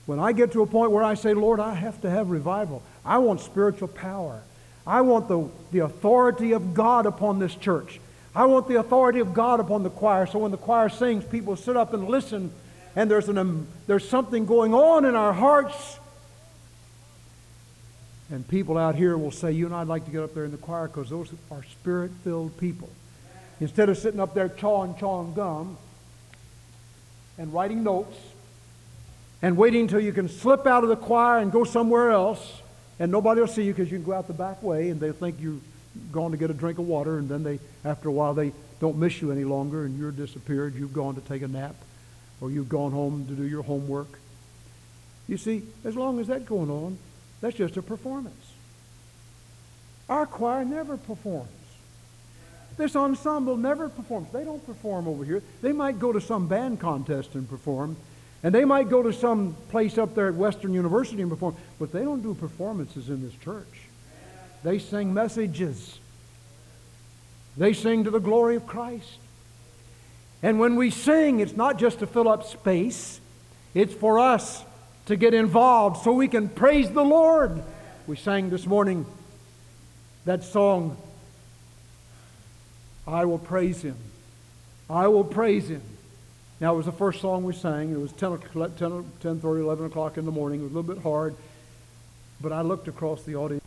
when 0.07 0.19
I 0.19 0.33
get 0.33 0.53
to 0.53 0.63
a 0.63 0.67
point 0.67 0.91
where 0.91 1.05
I 1.05 1.15
say, 1.15 1.35
Lord, 1.35 1.61
I 1.61 1.75
have 1.75 2.01
to 2.03 2.11
have 2.11 2.31
revival, 2.31 2.83
I 3.05 3.19
want 3.19 3.41
spiritual 3.41 3.89
power. 3.89 4.43
I 4.87 5.03
want 5.03 5.29
the, 5.29 5.49
the 5.71 5.81
authority 5.81 6.53
of 6.53 6.75
God 6.75 7.07
upon 7.07 7.39
this 7.39 7.55
church. 7.55 8.01
I 8.35 8.47
want 8.47 8.67
the 8.67 8.81
authority 8.81 9.21
of 9.21 9.35
God 9.35 9.61
upon 9.61 9.83
the 9.83 9.91
choir. 9.91 10.27
So 10.27 10.41
when 10.41 10.51
the 10.51 10.57
choir 10.57 10.89
sings, 10.89 11.25
people 11.25 11.55
sit 11.55 11.77
up 11.77 11.93
and 11.95 12.09
listen, 12.09 12.51
and 12.97 13.11
there's, 13.11 13.29
an, 13.29 13.39
um, 13.39 13.69
there's 13.87 14.09
something 14.09 14.47
going 14.47 14.75
on 14.75 15.05
in 15.05 15.15
our 15.15 15.33
hearts. 15.33 15.99
And 18.31 18.47
people 18.49 18.79
out 18.79 18.95
here 18.95 19.17
will 19.17 19.31
say, 19.31 19.53
You 19.53 19.67
and 19.67 19.75
I'd 19.75 19.87
like 19.89 20.07
to 20.07 20.11
get 20.11 20.23
up 20.23 20.35
there 20.35 20.47
in 20.47 20.51
the 20.51 20.57
choir 20.57 20.89
because 20.89 21.11
those 21.11 21.31
are 21.51 21.63
spirit 21.65 22.11
filled 22.25 22.57
people. 22.59 22.89
Instead 23.61 23.89
of 23.89 23.99
sitting 23.99 24.19
up 24.19 24.35
there 24.35 24.49
chawing, 24.49 24.97
chawing 24.97 25.35
gum 25.35 25.77
and 27.39 27.53
writing 27.53 27.85
notes 27.85 28.17
and 29.43 29.57
waiting 29.57 29.83
until 29.83 30.01
you 30.01 30.13
can 30.13 30.29
slip 30.29 30.67
out 30.67 30.85
of 30.85 30.89
the 30.89 30.97
choir 30.97 31.39
and 31.39 31.51
go 31.51 31.65
somewhere 31.65 32.13
else 32.13 32.63
and 32.99 33.11
nobody 33.11 33.41
will 33.41 33.49
see 33.49 33.65
you 33.65 33.75
because 33.75 33.91
you 33.91 33.99
can 33.99 34.07
go 34.07 34.13
out 34.13 34.29
the 34.29 34.33
back 34.33 34.63
way 34.63 34.89
and 34.89 35.01
they'll 35.01 35.13
think 35.13 35.37
you're 35.41 35.59
gone 36.13 36.31
to 36.31 36.37
get 36.37 36.49
a 36.49 36.55
drink 36.55 36.79
of 36.79 36.87
water 36.87 37.19
and 37.19 37.29
then 37.29 37.43
they 37.43 37.59
after 37.85 38.09
a 38.09 38.13
while 38.13 38.33
they 38.33 38.53
don't 38.81 38.97
miss 38.97 39.21
you 39.21 39.33
any 39.33 39.45
longer 39.45 39.85
and 39.85 39.99
you're 39.99 40.13
disappeared. 40.13 40.75
You've 40.75 40.93
gone 40.93 41.17
to 41.17 41.21
take 41.23 41.43
a 41.43 41.49
nap 41.49 41.75
or 42.41 42.51
you've 42.51 42.69
gone 42.69 42.93
home 42.93 43.27
to 43.27 43.35
do 43.35 43.43
your 43.43 43.63
homework. 43.63 44.19
You 45.29 45.37
see 45.37 45.63
as 45.85 45.97
long 45.97 46.21
as 46.21 46.29
that's 46.29 46.45
going 46.45 46.71
on 46.71 46.97
that's 47.41 47.57
just 47.57 47.77
a 47.77 47.83
performance. 47.83 48.53
Our 50.09 50.27
choir 50.27 50.65
never 50.65 50.97
performs. 50.97 51.49
This 52.77 52.97
ensemble 52.97 53.57
never 53.57 53.89
performs. 53.89 54.29
They 54.33 54.45
don't 54.45 54.65
perform 54.65 55.09
over 55.09 55.25
here. 55.25 55.43
They 55.61 55.73
might 55.73 55.99
go 55.99 56.13
to 56.13 56.21
some 56.21 56.47
band 56.47 56.81
contest 56.81 57.35
and 57.35 57.49
perform 57.49 57.97
and 58.43 58.55
they 58.55 58.65
might 58.65 58.89
go 58.89 59.03
to 59.03 59.13
some 59.13 59.57
place 59.71 59.99
up 59.99 60.15
there 60.15 60.29
at 60.29 60.35
Western 60.35 60.75
University 60.75 61.23
and 61.23 61.31
perform, 61.31 61.57
but 61.79 61.93
they 61.93 62.03
don't 62.03 62.23
do 62.23 62.35
performances 62.35 63.09
in 63.09 63.23
this 63.23 63.35
church. 63.35 63.83
They 64.65 64.79
sing 64.79 65.15
messages. 65.15 65.99
They 67.57 67.73
sing 67.73 68.05
to 68.05 68.11
the 68.11 68.21
glory 68.21 68.57
of 68.57 68.67
Christ. 68.67 69.19
And 70.43 70.59
when 70.59 70.75
we 70.75 70.91
sing, 70.91 71.41
it's 71.41 71.57
not 71.57 71.79
just 71.79 72.01
to 72.01 72.07
fill 72.07 72.29
up 72.29 72.45
space, 72.47 73.21
it's 73.75 73.95
for 73.95 74.19
us 74.19 74.65
to 75.07 75.17
get 75.17 75.35
involved 75.35 76.03
so 76.03 76.13
we 76.13 76.29
can 76.29 76.49
praise 76.49 76.91
the 76.91 77.05
Lord. 77.05 77.63
We 78.07 78.17
sang 78.17 78.51
this 78.51 78.67
morning 78.67 79.07
that 80.25 80.43
song, 80.43 80.97
I 83.07 83.25
will 83.25 83.39
praise 83.39 83.83
him. 83.83 83.97
I 84.89 85.09
will 85.09 85.25
praise 85.25 85.69
him. 85.69 85.83
Now, 86.63 86.75
it 86.75 86.77
was 86.77 86.87
the 86.87 86.93
first 86.93 87.21
song 87.21 87.43
we 87.43 87.55
sang. 87.55 87.91
It 87.91 87.99
was 87.99 88.13
10, 88.13 88.39
10, 88.39 89.05
10 89.19 89.41
30, 89.41 89.63
11 89.63 89.87
o'clock 89.87 90.17
in 90.17 90.25
the 90.25 90.31
morning. 90.31 90.61
It 90.61 90.63
was 90.63 90.73
a 90.73 90.77
little 90.77 90.95
bit 90.95 91.03
hard. 91.03 91.35
But 92.41 92.53
I 92.53 92.63
looked 92.63 92.87
across 92.87 93.25
the 93.25 93.35
audience. 93.35 93.65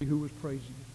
who 0.00 0.16
was 0.16 0.30
praising 0.40 0.64
him. 0.64 0.88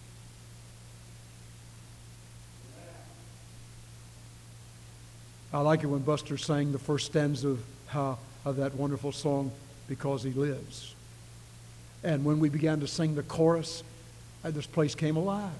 I 5.53 5.53
like 5.64 5.82
it 5.82 5.86
when 5.86 6.00
Buster 6.00 6.36
sang 6.36 6.72
the 6.72 6.78
first 6.78 7.06
stanza 7.06 7.48
of, 7.48 7.64
how, 7.86 8.18
of 8.44 8.56
that 8.56 8.74
wonderful 8.74 9.12
song, 9.12 9.50
Because 9.88 10.22
He 10.22 10.30
Lives. 10.30 10.94
And 12.02 12.24
when 12.24 12.38
we 12.38 12.48
began 12.48 12.80
to 12.80 12.86
sing 12.86 13.14
the 13.14 13.22
chorus, 13.22 13.82
uh, 14.44 14.50
this 14.50 14.66
place 14.66 14.94
came 14.94 15.16
alive. 15.16 15.50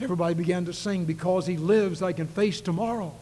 Everybody 0.00 0.34
began 0.34 0.66
to 0.66 0.72
sing, 0.72 1.04
Because 1.06 1.46
He 1.46 1.56
lives, 1.56 2.02
I 2.02 2.12
can 2.12 2.26
face 2.26 2.60
tomorrow. 2.60 3.12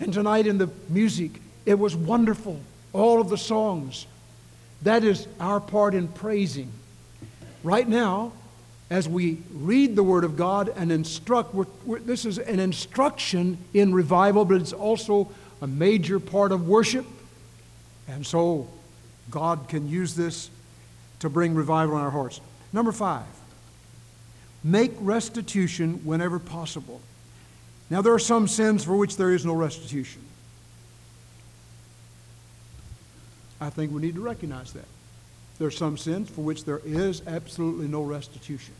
And 0.00 0.12
tonight 0.12 0.46
in 0.46 0.58
the 0.58 0.68
music, 0.88 1.40
it 1.64 1.78
was 1.78 1.94
wonderful. 1.96 2.60
All 2.92 3.20
of 3.20 3.28
the 3.28 3.38
songs. 3.38 4.06
That 4.82 5.04
is 5.04 5.26
our 5.40 5.60
part 5.60 5.94
in 5.94 6.08
praising. 6.08 6.70
Right 7.62 7.88
now, 7.88 8.32
as 8.88 9.08
we 9.08 9.38
read 9.52 9.96
the 9.96 10.02
Word 10.02 10.24
of 10.24 10.36
God 10.36 10.72
and 10.76 10.92
instruct, 10.92 11.54
we're, 11.54 11.66
we're, 11.84 11.98
this 11.98 12.24
is 12.24 12.38
an 12.38 12.60
instruction 12.60 13.58
in 13.74 13.92
revival, 13.92 14.44
but 14.44 14.60
it's 14.60 14.72
also 14.72 15.30
a 15.60 15.66
major 15.66 16.20
part 16.20 16.52
of 16.52 16.68
worship. 16.68 17.04
And 18.08 18.24
so 18.24 18.68
God 19.30 19.68
can 19.68 19.88
use 19.88 20.14
this 20.14 20.50
to 21.20 21.28
bring 21.28 21.54
revival 21.54 21.96
in 21.96 22.02
our 22.02 22.10
hearts. 22.10 22.40
Number 22.72 22.92
five, 22.92 23.26
make 24.62 24.92
restitution 25.00 26.04
whenever 26.04 26.38
possible. 26.38 27.00
Now, 27.90 28.02
there 28.02 28.12
are 28.12 28.18
some 28.18 28.48
sins 28.48 28.84
for 28.84 28.96
which 28.96 29.16
there 29.16 29.32
is 29.32 29.44
no 29.44 29.54
restitution. 29.54 30.22
I 33.60 33.70
think 33.70 33.92
we 33.92 34.02
need 34.02 34.14
to 34.16 34.20
recognize 34.20 34.72
that. 34.72 34.84
There 35.58 35.68
are 35.68 35.72
some 35.72 35.96
sins 35.96 36.28
for 36.28 36.42
which 36.42 36.64
there 36.64 36.80
is 36.84 37.22
absolutely 37.26 37.88
no 37.88 38.02
restitution. 38.02 38.74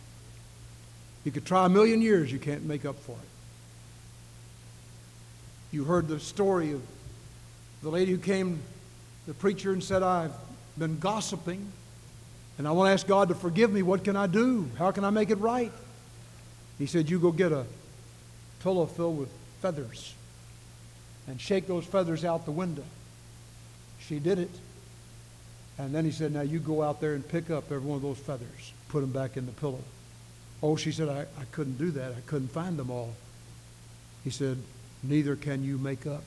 You 1.24 1.32
could 1.32 1.44
try 1.44 1.66
a 1.66 1.68
million 1.68 2.02
years, 2.02 2.30
you 2.30 2.38
can't 2.38 2.64
make 2.64 2.84
up 2.84 2.96
for 3.00 3.12
it. 3.12 3.28
You 5.72 5.84
heard 5.84 6.06
the 6.08 6.20
story 6.20 6.72
of 6.72 6.82
the 7.82 7.88
lady 7.88 8.12
who 8.12 8.18
came, 8.18 8.60
the 9.26 9.34
preacher, 9.34 9.72
and 9.72 9.82
said, 9.82 10.02
I've 10.02 10.34
been 10.78 10.98
gossiping, 10.98 11.72
and 12.58 12.68
I 12.68 12.72
want 12.72 12.88
to 12.88 12.92
ask 12.92 13.06
God 13.06 13.28
to 13.28 13.34
forgive 13.34 13.72
me. 13.72 13.82
What 13.82 14.04
can 14.04 14.16
I 14.16 14.26
do? 14.26 14.68
How 14.78 14.90
can 14.90 15.04
I 15.04 15.10
make 15.10 15.30
it 15.30 15.36
right? 15.36 15.72
He 16.78 16.86
said, 16.86 17.10
You 17.10 17.18
go 17.18 17.32
get 17.32 17.52
a 17.52 17.64
pillow 18.62 18.86
filled 18.86 19.18
with 19.18 19.28
feathers 19.60 20.14
and 21.26 21.40
shake 21.40 21.66
those 21.66 21.84
feathers 21.84 22.24
out 22.24 22.44
the 22.44 22.52
window. 22.52 22.84
She 24.00 24.18
did 24.18 24.38
it. 24.38 24.50
And 25.78 25.94
then 25.94 26.04
he 26.04 26.10
said, 26.10 26.32
Now 26.32 26.40
you 26.42 26.58
go 26.58 26.82
out 26.82 27.00
there 27.00 27.14
and 27.14 27.26
pick 27.26 27.50
up 27.50 27.64
every 27.64 27.86
one 27.86 27.96
of 27.96 28.02
those 28.02 28.18
feathers, 28.18 28.72
put 28.88 29.00
them 29.00 29.12
back 29.12 29.36
in 29.36 29.46
the 29.46 29.52
pillow. 29.52 29.82
Oh, 30.62 30.76
she 30.76 30.90
said, 30.90 31.08
I, 31.08 31.20
I 31.40 31.44
couldn't 31.52 31.78
do 31.78 31.90
that. 31.92 32.12
I 32.12 32.20
couldn't 32.26 32.48
find 32.48 32.78
them 32.78 32.90
all. 32.90 33.14
He 34.24 34.30
said, 34.30 34.58
Neither 35.02 35.36
can 35.36 35.62
you 35.62 35.78
make 35.78 36.06
up 36.06 36.22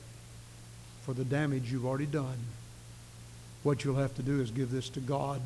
for 1.02 1.14
the 1.14 1.24
damage 1.24 1.72
you've 1.72 1.86
already 1.86 2.06
done. 2.06 2.38
What 3.62 3.84
you'll 3.84 3.96
have 3.96 4.14
to 4.14 4.22
do 4.22 4.40
is 4.40 4.50
give 4.50 4.70
this 4.70 4.88
to 4.90 5.00
God 5.00 5.40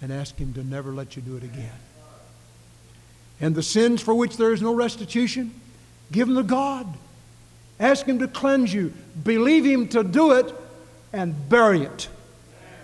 and 0.00 0.12
ask 0.12 0.36
Him 0.36 0.52
to 0.54 0.64
never 0.64 0.92
let 0.92 1.16
you 1.16 1.22
do 1.22 1.36
it 1.36 1.42
again. 1.42 1.78
And 3.40 3.54
the 3.54 3.62
sins 3.62 4.00
for 4.00 4.14
which 4.14 4.36
there 4.36 4.52
is 4.52 4.62
no 4.62 4.72
restitution, 4.72 5.52
give 6.12 6.28
them 6.28 6.36
to 6.36 6.42
God. 6.42 6.86
Ask 7.80 8.06
Him 8.06 8.20
to 8.20 8.28
cleanse 8.28 8.72
you. 8.72 8.94
Believe 9.22 9.64
Him 9.64 9.88
to 9.88 10.04
do 10.04 10.32
it 10.32 10.54
and 11.12 11.48
bury 11.48 11.82
it. 11.82 12.08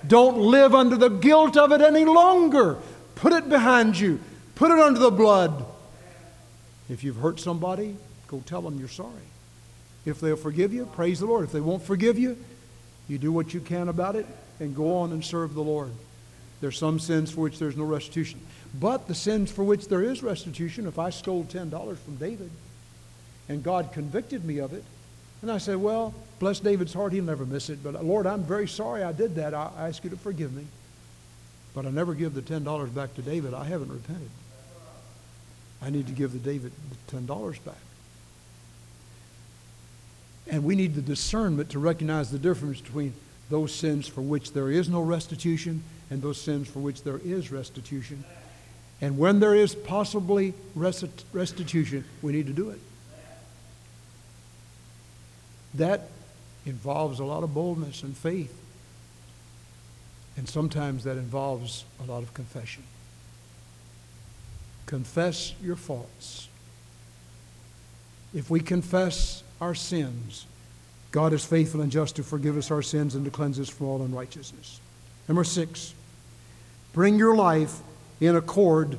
Don't 0.06 0.38
live 0.38 0.74
under 0.74 0.96
the 0.96 1.08
guilt 1.08 1.56
of 1.56 1.72
it 1.72 1.80
any 1.80 2.04
longer. 2.04 2.78
Put 3.14 3.32
it 3.32 3.48
behind 3.48 3.98
you. 3.98 4.20
Put 4.54 4.70
it 4.70 4.78
under 4.78 5.00
the 5.00 5.10
blood. 5.10 5.64
If 6.88 7.04
you've 7.04 7.16
hurt 7.16 7.38
somebody, 7.38 7.96
go 8.28 8.42
tell 8.46 8.62
them 8.62 8.78
you're 8.78 8.88
sorry. 8.88 9.10
If 10.04 10.20
they'll 10.20 10.36
forgive 10.36 10.72
you, 10.72 10.86
praise 10.86 11.20
the 11.20 11.26
Lord. 11.26 11.44
If 11.44 11.52
they 11.52 11.60
won't 11.60 11.82
forgive 11.82 12.18
you, 12.18 12.36
you 13.08 13.18
do 13.18 13.32
what 13.32 13.52
you 13.52 13.60
can 13.60 13.88
about 13.88 14.16
it 14.16 14.26
and 14.58 14.74
go 14.74 14.96
on 14.98 15.12
and 15.12 15.24
serve 15.24 15.54
the 15.54 15.62
Lord. 15.62 15.90
There's 16.60 16.78
some 16.78 16.98
sins 16.98 17.30
for 17.30 17.40
which 17.40 17.58
there's 17.58 17.76
no 17.76 17.84
restitution. 17.84 18.40
But 18.78 19.08
the 19.08 19.14
sins 19.14 19.50
for 19.50 19.64
which 19.64 19.88
there 19.88 20.02
is 20.02 20.22
restitution, 20.22 20.86
if 20.86 20.98
I 20.98 21.10
stole 21.10 21.44
$10 21.44 21.98
from 21.98 22.16
David 22.16 22.50
and 23.48 23.62
God 23.62 23.92
convicted 23.92 24.44
me 24.44 24.58
of 24.58 24.72
it, 24.72 24.84
and 25.42 25.50
I 25.50 25.58
said, 25.58 25.76
Well, 25.76 26.14
bless 26.40 26.58
David's 26.58 26.92
heart, 26.92 27.12
he'll 27.12 27.22
never 27.22 27.46
miss 27.46 27.70
it. 27.70 27.84
But 27.84 27.94
uh, 27.94 28.02
Lord, 28.02 28.26
I'm 28.26 28.42
very 28.42 28.66
sorry 28.66 29.04
I 29.04 29.12
did 29.12 29.36
that. 29.36 29.54
I 29.54 29.70
ask 29.78 30.02
you 30.02 30.10
to 30.10 30.16
forgive 30.16 30.52
me. 30.52 30.66
But 31.72 31.86
I 31.86 31.90
never 31.90 32.14
give 32.14 32.34
the 32.34 32.42
$10 32.42 32.92
back 32.92 33.14
to 33.14 33.22
David. 33.22 33.54
I 33.54 33.64
haven't 33.64 33.92
repented. 33.92 34.30
I 35.80 35.90
need 35.90 36.08
to 36.08 36.12
give 36.12 36.32
the 36.32 36.38
David 36.38 36.72
the 37.08 37.16
$10 37.16 37.64
back. 37.64 37.74
And 40.50 40.64
we 40.64 40.74
need 40.74 40.94
the 40.94 41.02
discernment 41.02 41.70
to 41.70 41.78
recognize 41.78 42.30
the 42.32 42.38
difference 42.38 42.80
between 42.80 43.14
those 43.50 43.72
sins 43.72 44.08
for 44.08 44.20
which 44.20 44.52
there 44.52 44.70
is 44.70 44.88
no 44.88 45.00
restitution 45.00 45.82
and 46.10 46.20
those 46.20 46.40
sins 46.40 46.68
for 46.68 46.80
which 46.80 47.04
there 47.04 47.20
is 47.24 47.52
restitution. 47.52 48.24
And 49.00 49.16
when 49.16 49.40
there 49.40 49.54
is 49.54 49.74
possibly 49.74 50.54
restitution, 50.74 52.04
we 52.20 52.32
need 52.32 52.46
to 52.46 52.52
do 52.52 52.70
it. 52.70 52.80
That 55.74 56.08
involves 56.66 57.18
a 57.18 57.24
lot 57.24 57.42
of 57.42 57.54
boldness 57.54 58.02
and 58.02 58.16
faith. 58.16 58.56
And 60.36 60.48
sometimes 60.48 61.04
that 61.04 61.16
involves 61.16 61.84
a 62.02 62.10
lot 62.10 62.22
of 62.22 62.32
confession. 62.34 62.82
Confess 64.86 65.54
your 65.62 65.76
faults. 65.76 66.48
If 68.34 68.50
we 68.50 68.60
confess 68.60 69.42
our 69.60 69.74
sins, 69.74 70.46
God 71.10 71.32
is 71.32 71.44
faithful 71.44 71.80
and 71.80 71.90
just 71.90 72.16
to 72.16 72.22
forgive 72.22 72.56
us 72.56 72.70
our 72.70 72.82
sins 72.82 73.14
and 73.14 73.24
to 73.24 73.30
cleanse 73.30 73.58
us 73.58 73.68
from 73.68 73.86
all 73.86 74.02
unrighteousness. 74.02 74.80
Number 75.28 75.44
six, 75.44 75.94
bring 76.92 77.18
your 77.18 77.34
life 77.34 77.78
in 78.20 78.36
accord 78.36 78.98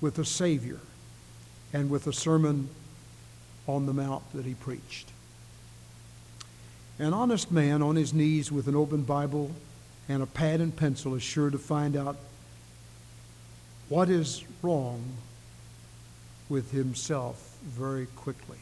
with 0.00 0.16
the 0.16 0.24
Savior 0.24 0.80
and 1.72 1.90
with 1.90 2.04
the 2.04 2.12
Sermon 2.12 2.68
on 3.66 3.86
the 3.86 3.92
Mount 3.92 4.22
that 4.32 4.44
he 4.44 4.54
preached. 4.54 5.08
An 6.98 7.14
honest 7.14 7.50
man 7.50 7.82
on 7.82 7.96
his 7.96 8.12
knees 8.12 8.52
with 8.52 8.68
an 8.68 8.76
open 8.76 9.02
Bible 9.02 9.50
and 10.08 10.22
a 10.22 10.26
pad 10.26 10.60
and 10.60 10.74
pencil 10.74 11.14
is 11.14 11.22
sure 11.22 11.50
to 11.50 11.58
find 11.58 11.96
out 11.96 12.16
what 13.88 14.08
is 14.08 14.44
wrong 14.62 15.02
with 16.48 16.70
himself 16.72 17.56
very 17.64 18.06
quickly. 18.06 18.58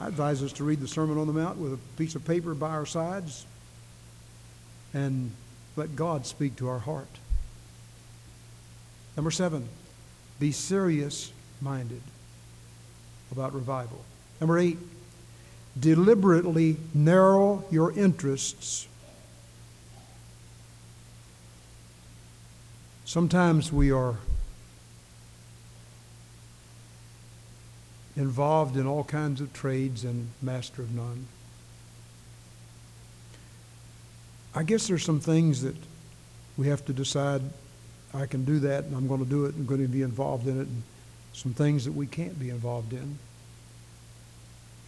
I 0.00 0.08
advise 0.08 0.42
us 0.42 0.52
to 0.54 0.64
read 0.64 0.80
the 0.80 0.88
Sermon 0.88 1.18
on 1.18 1.26
the 1.26 1.32
Mount 1.32 1.58
with 1.58 1.72
a 1.72 1.78
piece 1.96 2.14
of 2.14 2.24
paper 2.24 2.54
by 2.54 2.70
our 2.70 2.86
sides 2.86 3.44
and 4.94 5.32
let 5.76 5.96
God 5.96 6.26
speak 6.26 6.56
to 6.56 6.68
our 6.68 6.78
heart. 6.78 7.08
Number 9.16 9.30
seven, 9.30 9.68
be 10.38 10.52
serious 10.52 11.32
minded 11.60 12.02
about 13.32 13.54
revival. 13.54 14.04
Number 14.40 14.58
eight, 14.58 14.78
deliberately 15.78 16.76
narrow 16.94 17.64
your 17.70 17.92
interests. 17.92 18.88
Sometimes 23.04 23.72
we 23.72 23.90
are 23.90 24.16
involved 28.16 28.76
in 28.76 28.86
all 28.86 29.04
kinds 29.04 29.40
of 29.40 29.52
trades 29.52 30.04
and 30.04 30.28
master 30.42 30.82
of 30.82 30.94
none. 30.94 31.26
I 34.54 34.64
guess 34.64 34.88
there's 34.88 35.04
some 35.04 35.20
things 35.20 35.62
that 35.62 35.76
we 36.56 36.66
have 36.66 36.84
to 36.86 36.92
decide 36.92 37.42
I 38.12 38.26
can 38.26 38.44
do 38.44 38.58
that 38.60 38.84
and 38.84 38.96
I'm 38.96 39.06
going 39.06 39.22
to 39.22 39.30
do 39.30 39.44
it 39.44 39.54
and 39.54 39.60
I'm 39.60 39.66
going 39.66 39.82
to 39.82 39.88
be 39.88 40.02
involved 40.02 40.48
in 40.48 40.60
it, 40.60 40.66
and 40.66 40.82
some 41.38 41.54
things 41.54 41.84
that 41.84 41.92
we 41.92 42.04
can't 42.04 42.36
be 42.40 42.50
involved 42.50 42.92
in. 42.92 43.16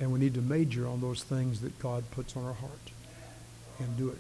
And 0.01 0.13
we 0.13 0.19
need 0.19 0.35
to 0.35 0.41
major 0.41 0.89
on 0.89 1.01
those 1.01 1.23
things 1.23 1.61
that 1.61 1.79
God 1.79 2.03
puts 2.11 2.37
on 2.37 2.45
our 2.45 2.55
heart 2.55 2.91
and 3.79 3.97
do 3.97 4.09
it. 4.09 4.19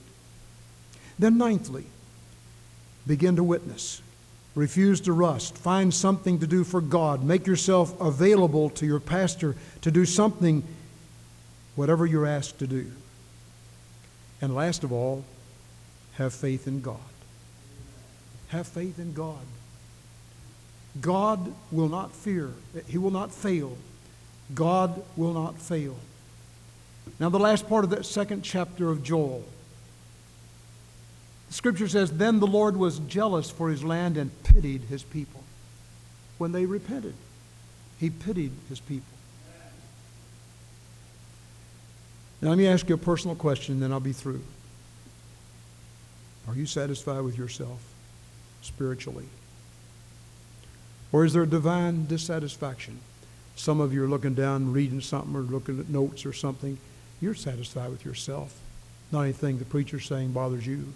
Then, 1.18 1.36
ninthly, 1.36 1.84
begin 3.04 3.34
to 3.34 3.42
witness. 3.42 4.00
Refuse 4.54 5.00
to 5.02 5.12
rust. 5.12 5.58
Find 5.58 5.92
something 5.92 6.38
to 6.38 6.46
do 6.46 6.62
for 6.62 6.80
God. 6.80 7.24
Make 7.24 7.48
yourself 7.48 8.00
available 8.00 8.70
to 8.70 8.86
your 8.86 9.00
pastor 9.00 9.56
to 9.80 9.90
do 9.90 10.04
something, 10.04 10.62
whatever 11.74 12.06
you're 12.06 12.26
asked 12.26 12.60
to 12.60 12.68
do. 12.68 12.92
And 14.40 14.54
last 14.54 14.84
of 14.84 14.92
all, 14.92 15.24
have 16.14 16.32
faith 16.32 16.68
in 16.68 16.80
God. 16.80 16.98
Have 18.48 18.68
faith 18.68 19.00
in 19.00 19.14
God. 19.14 19.46
God 20.98 21.54
will 21.70 21.88
not 21.88 22.12
fear, 22.12 22.50
He 22.86 22.98
will 22.98 23.10
not 23.10 23.32
fail. 23.32 23.76
God 24.54 25.02
will 25.16 25.32
not 25.32 25.58
fail. 25.58 25.96
Now, 27.18 27.28
the 27.28 27.38
last 27.38 27.68
part 27.68 27.84
of 27.84 27.90
that 27.90 28.04
second 28.04 28.42
chapter 28.42 28.90
of 28.90 29.02
Joel. 29.02 29.44
The 31.48 31.54
scripture 31.54 31.88
says, 31.88 32.12
Then 32.12 32.40
the 32.40 32.46
Lord 32.46 32.76
was 32.76 32.98
jealous 33.00 33.50
for 33.50 33.70
his 33.70 33.84
land 33.84 34.16
and 34.16 34.30
pitied 34.42 34.82
his 34.82 35.02
people. 35.02 35.42
When 36.38 36.52
they 36.52 36.64
repented, 36.64 37.14
he 37.98 38.10
pitied 38.10 38.52
his 38.68 38.80
people. 38.80 39.04
Now, 42.40 42.50
let 42.50 42.58
me 42.58 42.66
ask 42.66 42.88
you 42.88 42.94
a 42.94 42.98
personal 42.98 43.36
question, 43.36 43.80
then 43.80 43.92
I'll 43.92 44.00
be 44.00 44.12
through. 44.12 44.42
Are 46.48 46.54
you 46.54 46.64
satisfied 46.64 47.20
with 47.20 47.36
yourself 47.36 47.80
spiritually? 48.62 49.26
Or 51.12 51.24
is 51.24 51.32
there 51.32 51.46
divine 51.46 52.06
dissatisfaction? 52.06 53.00
Some 53.56 53.80
of 53.80 53.92
you 53.92 54.04
are 54.04 54.08
looking 54.08 54.34
down, 54.34 54.72
reading 54.72 55.00
something, 55.00 55.34
or 55.34 55.40
looking 55.40 55.80
at 55.80 55.88
notes 55.88 56.24
or 56.24 56.32
something. 56.32 56.78
You're 57.20 57.34
satisfied 57.34 57.90
with 57.90 58.04
yourself. 58.04 58.58
Not 59.12 59.22
anything 59.22 59.58
the 59.58 59.64
preacher's 59.64 60.06
saying 60.06 60.32
bothers 60.32 60.66
you. 60.66 60.92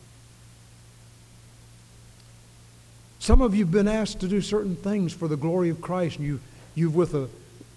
Some 3.19 3.41
of 3.41 3.55
you 3.55 3.65
have 3.65 3.73
been 3.73 3.89
asked 3.89 4.21
to 4.21 4.29
do 4.29 4.41
certain 4.41 4.77
things 4.77 5.13
for 5.13 5.29
the 5.29 5.37
glory 5.37 5.69
of 5.71 5.81
Christ, 5.81 6.19
and 6.19 6.27
you, 6.27 6.41
you've, 6.75 6.95
with 6.95 7.15
a, 7.15 7.29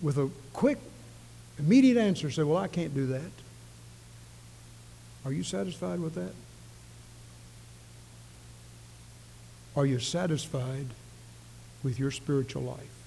with 0.02 0.18
a 0.18 0.30
quick, 0.54 0.78
immediate 1.58 1.98
answer, 1.98 2.30
said, 2.30 2.46
Well, 2.46 2.58
I 2.58 2.68
can't 2.68 2.94
do 2.94 3.08
that. 3.08 3.32
Are 5.26 5.32
you 5.32 5.44
satisfied 5.44 6.00
with 6.00 6.16
that? 6.16 6.34
Are 9.76 9.86
you 9.86 10.00
satisfied 10.00 10.88
with 11.88 11.98
your 11.98 12.12
spiritual 12.12 12.64
life? 12.64 13.00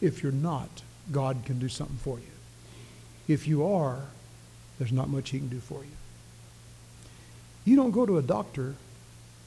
If 0.00 0.24
you're 0.24 0.32
not, 0.32 0.82
God 1.12 1.36
can 1.44 1.60
do 1.60 1.68
something 1.68 1.98
for 1.98 2.18
you. 2.18 2.24
If 3.28 3.46
you 3.46 3.64
are, 3.64 4.00
there's 4.76 4.90
not 4.90 5.08
much 5.08 5.30
He 5.30 5.38
can 5.38 5.48
do 5.48 5.60
for 5.60 5.84
you. 5.84 5.90
You 7.64 7.76
don't 7.76 7.92
go 7.92 8.04
to 8.04 8.18
a 8.18 8.22
doctor 8.22 8.74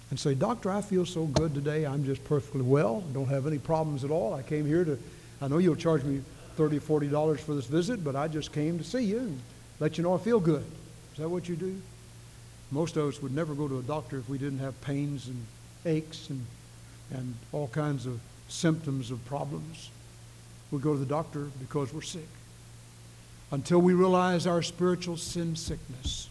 and 0.10 0.18
say, 0.18 0.36
Doctor, 0.36 0.72
I 0.72 0.82
feel 0.82 1.06
so 1.06 1.26
good 1.26 1.54
today. 1.54 1.86
I'm 1.86 2.06
just 2.06 2.24
perfectly 2.24 2.62
well. 2.62 3.02
Don't 3.14 3.28
have 3.28 3.46
any 3.46 3.58
problems 3.58 4.06
at 4.06 4.10
all. 4.10 4.34
I 4.34 4.42
came 4.42 4.66
here 4.66 4.86
to, 4.86 4.98
I 5.42 5.50
know 5.50 5.58
you'll 5.58 5.76
charge 5.76 6.06
me 6.06 6.22
$30 6.58 6.80
$40 6.80 7.40
for 7.40 7.56
this 7.56 7.66
visit, 7.66 8.06
but 8.06 8.16
I 8.16 8.30
just 8.30 8.54
came 8.54 8.78
to 8.78 8.86
see 8.86 9.04
you 9.04 9.18
and 9.20 9.42
let 9.82 9.98
you 9.98 10.04
know 10.06 10.16
I 10.16 10.18
feel 10.18 10.40
good. 10.40 10.64
Is 11.12 11.18
that 11.20 11.28
what 11.28 11.50
you 11.50 11.58
do? 11.58 11.82
Most 12.72 12.96
of 12.96 13.10
us 13.10 13.22
would 13.22 13.36
never 13.36 13.54
go 13.54 13.68
to 13.68 13.80
a 13.80 13.84
doctor 13.84 14.18
if 14.18 14.30
we 14.30 14.38
didn't 14.38 14.60
have 14.60 14.80
pains 14.80 15.28
and 15.28 15.46
aches 15.86 16.30
and, 16.30 16.46
and 17.12 17.36
all 17.52 17.68
kinds 17.68 18.06
of 18.06 18.20
symptoms 18.48 19.12
of 19.12 19.24
problems. 19.26 19.90
We 20.72 20.80
go 20.80 20.94
to 20.94 21.00
the 21.00 21.06
doctor 21.06 21.50
because 21.60 21.94
we're 21.94 22.02
sick. 22.02 22.28
Until 23.52 23.80
we 23.80 23.94
realize 23.94 24.48
our 24.48 24.62
spiritual 24.62 25.18
sin 25.18 25.56
sickness, 25.56 26.30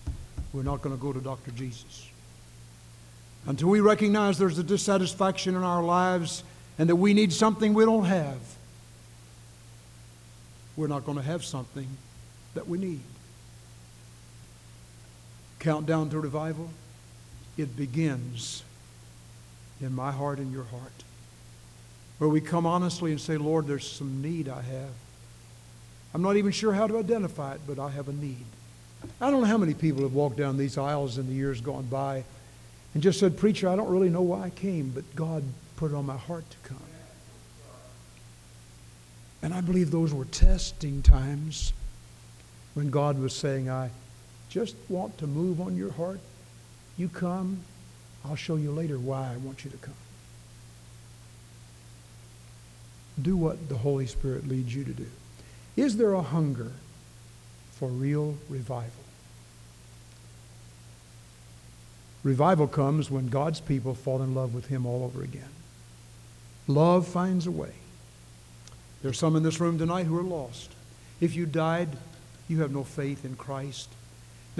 we're 0.52 0.62
not 0.62 0.80
going 0.80 0.96
to 0.96 1.00
go 1.00 1.12
to 1.12 1.20
Dr. 1.20 1.50
Jesus. 1.50 2.08
Until 3.46 3.68
we 3.68 3.80
recognize 3.80 4.38
there's 4.38 4.58
a 4.58 4.62
dissatisfaction 4.62 5.54
in 5.54 5.62
our 5.62 5.82
lives 5.82 6.44
and 6.78 6.88
that 6.88 6.96
we 6.96 7.14
need 7.14 7.32
something 7.32 7.74
we 7.74 7.84
don't 7.84 8.04
have, 8.04 8.38
we're 10.76 10.86
not 10.86 11.04
going 11.04 11.18
to 11.18 11.24
have 11.24 11.44
something 11.44 11.86
that 12.54 12.66
we 12.66 12.78
need. 12.78 13.00
Countdown 15.58 16.08
to 16.10 16.18
revival, 16.18 16.70
it 17.58 17.76
begins 17.76 18.62
in 19.80 19.94
my 19.94 20.12
heart 20.12 20.38
and 20.38 20.52
your 20.52 20.64
heart. 20.64 21.04
Where 22.18 22.30
we 22.30 22.40
come 22.40 22.66
honestly 22.66 23.10
and 23.12 23.20
say, 23.20 23.36
Lord, 23.36 23.66
there's 23.66 23.88
some 23.88 24.20
need 24.20 24.48
I 24.48 24.62
have. 24.62 24.90
I'm 26.12 26.22
not 26.22 26.36
even 26.36 26.52
sure 26.52 26.72
how 26.72 26.86
to 26.86 26.98
identify 26.98 27.54
it, 27.54 27.60
but 27.66 27.78
I 27.78 27.90
have 27.90 28.08
a 28.08 28.12
need. 28.12 28.44
I 29.20 29.30
don't 29.30 29.40
know 29.40 29.46
how 29.46 29.58
many 29.58 29.74
people 29.74 30.02
have 30.02 30.12
walked 30.12 30.36
down 30.36 30.58
these 30.58 30.76
aisles 30.76 31.16
in 31.16 31.26
the 31.26 31.32
years 31.32 31.60
gone 31.60 31.84
by 31.84 32.24
and 32.92 33.02
just 33.02 33.20
said, 33.20 33.38
Preacher, 33.38 33.68
I 33.68 33.76
don't 33.76 33.88
really 33.88 34.10
know 34.10 34.22
why 34.22 34.42
I 34.42 34.50
came, 34.50 34.90
but 34.90 35.14
God 35.14 35.44
put 35.76 35.92
it 35.92 35.94
on 35.94 36.04
my 36.04 36.16
heart 36.16 36.44
to 36.50 36.56
come. 36.68 36.78
And 39.42 39.54
I 39.54 39.60
believe 39.60 39.90
those 39.90 40.12
were 40.12 40.26
testing 40.26 41.02
times 41.02 41.72
when 42.74 42.90
God 42.90 43.18
was 43.18 43.34
saying, 43.34 43.70
I 43.70 43.90
just 44.50 44.76
want 44.88 45.16
to 45.18 45.26
move 45.26 45.60
on 45.60 45.76
your 45.76 45.92
heart. 45.92 46.20
You 46.98 47.08
come, 47.08 47.60
I'll 48.24 48.36
show 48.36 48.56
you 48.56 48.70
later 48.70 48.98
why 48.98 49.32
I 49.32 49.36
want 49.38 49.64
you 49.64 49.70
to 49.70 49.76
come. 49.78 49.94
Do 53.20 53.36
what 53.36 53.68
the 53.68 53.78
Holy 53.78 54.06
Spirit 54.06 54.48
leads 54.48 54.74
you 54.74 54.84
to 54.84 54.92
do. 54.92 55.06
Is 55.76 55.96
there 55.96 56.12
a 56.12 56.22
hunger 56.22 56.72
for 57.72 57.88
real 57.88 58.36
revival? 58.48 58.90
Revival 62.22 62.66
comes 62.66 63.10
when 63.10 63.28
God's 63.28 63.60
people 63.60 63.94
fall 63.94 64.22
in 64.22 64.34
love 64.34 64.54
with 64.54 64.66
Him 64.66 64.84
all 64.84 65.04
over 65.04 65.22
again. 65.22 65.48
Love 66.66 67.06
finds 67.08 67.46
a 67.46 67.50
way. 67.50 67.72
There's 69.02 69.18
some 69.18 69.36
in 69.36 69.42
this 69.42 69.60
room 69.60 69.78
tonight 69.78 70.04
who 70.04 70.18
are 70.18 70.22
lost. 70.22 70.70
If 71.20 71.34
you 71.34 71.46
died, 71.46 71.88
you 72.48 72.60
have 72.60 72.72
no 72.72 72.84
faith 72.84 73.24
in 73.24 73.36
Christ. 73.36 73.88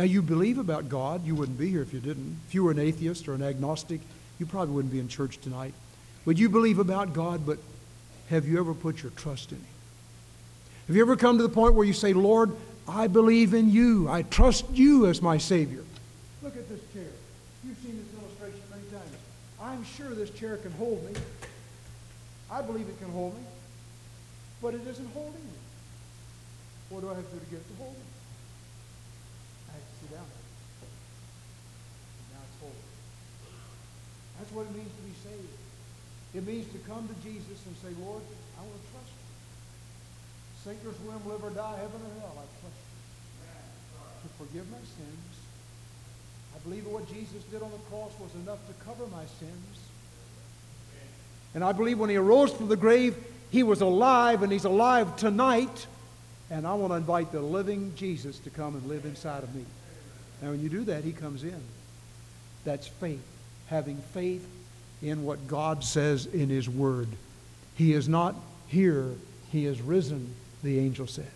Now, 0.01 0.07
you 0.07 0.23
believe 0.23 0.57
about 0.57 0.89
God. 0.89 1.27
You 1.27 1.35
wouldn't 1.35 1.59
be 1.59 1.69
here 1.69 1.83
if 1.83 1.93
you 1.93 2.01
didn't. 2.01 2.39
If 2.49 2.55
you 2.55 2.65
were 2.65 2.71
an 2.71 2.79
atheist 2.79 3.29
or 3.29 3.35
an 3.35 3.43
agnostic, 3.43 4.01
you 4.39 4.47
probably 4.47 4.73
wouldn't 4.73 4.95
be 4.95 4.99
in 4.99 5.09
church 5.09 5.37
tonight. 5.43 5.75
But 6.25 6.39
you 6.39 6.49
believe 6.49 6.79
about 6.79 7.13
God, 7.13 7.45
but 7.45 7.59
have 8.31 8.49
you 8.49 8.59
ever 8.59 8.73
put 8.73 9.03
your 9.03 9.11
trust 9.11 9.53
in 9.53 9.59
Him? 9.59 9.67
Have 10.87 10.97
you 10.97 11.03
ever 11.03 11.17
come 11.17 11.37
to 11.37 11.43
the 11.43 11.51
point 11.51 11.75
where 11.75 11.87
you 11.87 11.93
say, 11.93 12.15
Lord, 12.15 12.57
I 12.89 13.09
believe 13.09 13.53
in 13.53 13.69
you. 13.69 14.09
I 14.09 14.23
trust 14.23 14.71
you 14.73 15.07
as 15.07 15.21
my 15.21 15.37
Savior? 15.37 15.85
Look 16.43 16.57
at 16.57 16.67
this 16.71 16.81
chair. 16.95 17.05
You've 17.63 17.77
seen 17.81 17.99
this 17.99 18.23
illustration 18.23 18.63
many 18.71 18.85
times. 18.85 19.15
I'm 19.61 19.85
sure 19.85 20.15
this 20.15 20.31
chair 20.31 20.57
can 20.57 20.73
hold 20.73 21.05
me. 21.05 21.13
I 22.51 22.63
believe 22.63 22.89
it 22.89 22.99
can 22.99 23.11
hold 23.11 23.35
me, 23.35 23.45
but 24.63 24.73
it 24.73 24.81
isn't 24.87 25.13
holding 25.13 25.35
me. 25.35 25.59
What 26.89 27.03
do 27.03 27.11
I 27.11 27.17
have 27.17 27.29
to 27.29 27.35
do 27.35 27.41
to 27.41 27.51
get 27.51 27.61
it 27.61 27.69
to 27.69 27.75
hold 27.77 27.93
me? 27.93 28.05
Down. 30.11 30.27
And 30.27 32.27
now 32.35 32.43
it's 32.43 32.59
holding. 32.59 32.91
That's 34.39 34.53
what 34.53 34.67
it 34.67 34.75
means 34.75 34.91
to 34.91 35.03
be 35.07 35.15
saved. 35.23 35.55
It 36.35 36.45
means 36.47 36.67
to 36.73 36.79
come 36.87 37.07
to 37.07 37.15
Jesus 37.23 37.65
and 37.67 37.77
say, 37.83 37.91
Lord, 38.03 38.23
I 38.59 38.63
want 38.63 38.75
to 38.75 38.81
trust 38.91 39.11
you. 39.11 39.17
Sink 40.63 40.79
or 40.87 40.95
swim, 40.99 41.23
live 41.31 41.43
or 41.43 41.51
die, 41.51 41.77
heaven 41.79 42.03
or 42.03 42.15
hell, 42.21 42.39
I 42.39 42.47
trust 42.59 42.81
you. 42.83 42.89
To 44.23 44.29
forgive 44.45 44.67
my 44.71 44.79
sins. 44.79 45.35
I 46.55 46.59
believe 46.69 46.87
what 46.87 47.09
Jesus 47.09 47.43
did 47.51 47.63
on 47.63 47.71
the 47.71 47.79
cross 47.89 48.13
was 48.21 48.35
enough 48.43 48.59
to 48.69 48.75
cover 48.85 49.07
my 49.07 49.25
sins. 49.39 49.79
And 51.55 51.65
I 51.65 51.73
believe 51.73 51.99
when 51.99 52.11
he 52.11 52.17
arose 52.17 52.53
from 52.53 52.69
the 52.69 52.77
grave, 52.77 53.17
he 53.51 53.63
was 53.63 53.81
alive, 53.81 54.43
and 54.43 54.53
he's 54.53 54.65
alive 54.65 55.17
tonight. 55.17 55.87
And 56.51 56.67
I 56.67 56.75
want 56.75 56.93
to 56.93 56.97
invite 56.97 57.33
the 57.33 57.41
living 57.41 57.93
Jesus 57.97 58.39
to 58.41 58.51
come 58.51 58.75
and 58.75 58.87
live 58.87 59.05
inside 59.05 59.43
of 59.43 59.55
me. 59.55 59.65
Now, 60.43 60.51
when 60.51 60.61
you 60.61 60.69
do 60.69 60.85
that, 60.85 61.05
he 61.05 61.13
comes 61.13 61.45
in. 61.45 61.61
That's 62.65 62.87
faith. 62.87 63.25
Having 63.69 63.99
faith 64.15 64.47
in 65.03 65.25
what 65.25 65.47
God 65.47 65.85
says 65.85 66.27
in 66.27 66.49
his 66.49 66.69
word. 66.69 67.09
He 67.77 67.93
is 67.93 68.09
not 68.09 68.35
here, 68.69 69.15
he 69.51 69.67
is 69.67 69.81
risen, 69.81 70.35
the 70.63 70.79
angel 70.79 71.07
said. 71.07 71.31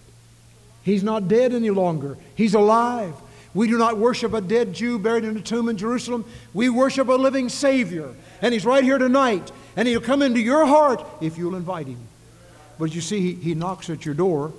He's 0.82 1.02
not 1.02 1.28
dead 1.28 1.52
any 1.52 1.70
longer, 1.70 2.18
he's 2.34 2.54
alive. 2.54 3.14
We 3.54 3.68
do 3.68 3.78
not 3.78 3.98
worship 3.98 4.34
a 4.34 4.40
dead 4.40 4.72
Jew 4.72 4.98
buried 4.98 5.24
in 5.24 5.36
a 5.36 5.40
tomb 5.40 5.68
in 5.68 5.76
Jerusalem. 5.76 6.24
We 6.52 6.68
worship 6.68 7.06
a 7.06 7.12
living 7.12 7.48
Savior. 7.48 8.12
And 8.42 8.52
He's 8.52 8.66
right 8.66 8.82
here 8.82 8.98
tonight. 8.98 9.52
And 9.76 9.86
He'll 9.86 10.00
come 10.00 10.22
into 10.22 10.40
your 10.40 10.66
heart 10.66 11.06
if 11.20 11.38
you'll 11.38 11.54
invite 11.54 11.86
Him. 11.86 12.00
But 12.80 12.92
you 12.92 13.00
see, 13.00 13.20
He, 13.20 13.34
he 13.34 13.54
knocks 13.54 13.88
at 13.90 14.04
your 14.04 14.14
door, 14.14 14.52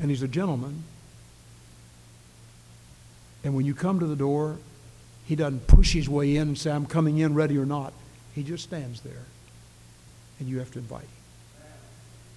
and 0.00 0.08
He's 0.08 0.22
a 0.22 0.28
gentleman. 0.28 0.82
And 3.44 3.54
when 3.54 3.66
you 3.66 3.74
come 3.74 4.00
to 4.00 4.06
the 4.06 4.16
door, 4.16 4.56
He 5.26 5.36
doesn't 5.36 5.66
push 5.66 5.92
His 5.92 6.08
way 6.08 6.36
in 6.36 6.48
and 6.48 6.58
say, 6.58 6.72
I'm 6.72 6.86
coming 6.86 7.18
in, 7.18 7.34
ready 7.34 7.56
or 7.58 7.66
not. 7.66 7.92
He 8.34 8.42
just 8.42 8.64
stands 8.64 9.02
there, 9.02 9.26
and 10.40 10.48
you 10.48 10.58
have 10.58 10.72
to 10.72 10.78
invite 10.80 11.02
Him. 11.02 11.08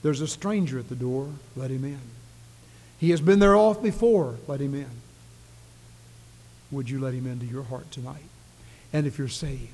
There's 0.03 0.21
a 0.21 0.27
stranger 0.27 0.77
at 0.77 0.89
the 0.89 0.95
door, 0.95 1.29
let 1.55 1.71
Him 1.71 1.85
in. 1.85 1.99
He 2.99 3.09
has 3.11 3.21
been 3.21 3.39
there 3.39 3.55
off 3.55 3.81
before, 3.81 4.35
let 4.47 4.59
Him 4.59 4.75
in 4.75 4.89
would 6.71 6.89
you 6.89 6.99
let 6.99 7.13
him 7.13 7.27
into 7.27 7.45
your 7.45 7.63
heart 7.63 7.89
tonight? 7.91 8.23
And 8.91 9.07
if 9.07 9.17
you're 9.17 9.27
saved, 9.27 9.71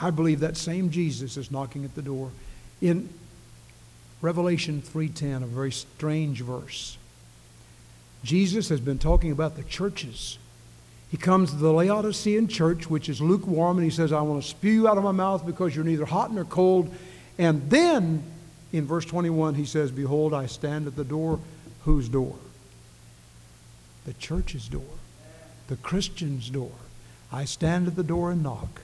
I 0.00 0.10
believe 0.10 0.40
that 0.40 0.56
same 0.56 0.90
Jesus 0.90 1.36
is 1.36 1.50
knocking 1.50 1.84
at 1.84 1.94
the 1.94 2.02
door. 2.02 2.30
In 2.80 3.08
Revelation 4.20 4.82
3:10, 4.82 5.42
a 5.42 5.46
very 5.46 5.72
strange 5.72 6.42
verse. 6.42 6.98
Jesus 8.26 8.68
has 8.68 8.80
been 8.80 8.98
talking 8.98 9.30
about 9.30 9.56
the 9.56 9.62
churches. 9.62 10.38
He 11.10 11.16
comes 11.16 11.50
to 11.50 11.56
the 11.56 11.72
Laodicean 11.72 12.48
church, 12.48 12.90
which 12.90 13.08
is 13.08 13.20
lukewarm, 13.20 13.78
and 13.78 13.84
he 13.84 13.90
says, 13.90 14.12
I 14.12 14.20
want 14.22 14.42
to 14.42 14.48
spew 14.48 14.72
you 14.72 14.88
out 14.88 14.98
of 14.98 15.04
my 15.04 15.12
mouth 15.12 15.46
because 15.46 15.74
you're 15.74 15.84
neither 15.84 16.04
hot 16.04 16.32
nor 16.32 16.44
cold. 16.44 16.92
And 17.38 17.70
then 17.70 18.24
in 18.72 18.84
verse 18.86 19.04
21, 19.04 19.54
he 19.54 19.64
says, 19.64 19.92
Behold, 19.92 20.34
I 20.34 20.46
stand 20.46 20.86
at 20.88 20.96
the 20.96 21.04
door. 21.04 21.38
Whose 21.84 22.08
door? 22.08 22.36
The 24.04 24.14
church's 24.14 24.68
door 24.68 24.82
the 25.68 25.76
Christian's 25.76 26.48
door. 26.50 26.72
I 27.32 27.44
stand 27.44 27.86
at 27.88 27.96
the 27.96 28.02
door 28.02 28.30
and 28.30 28.42
knock. 28.42 28.82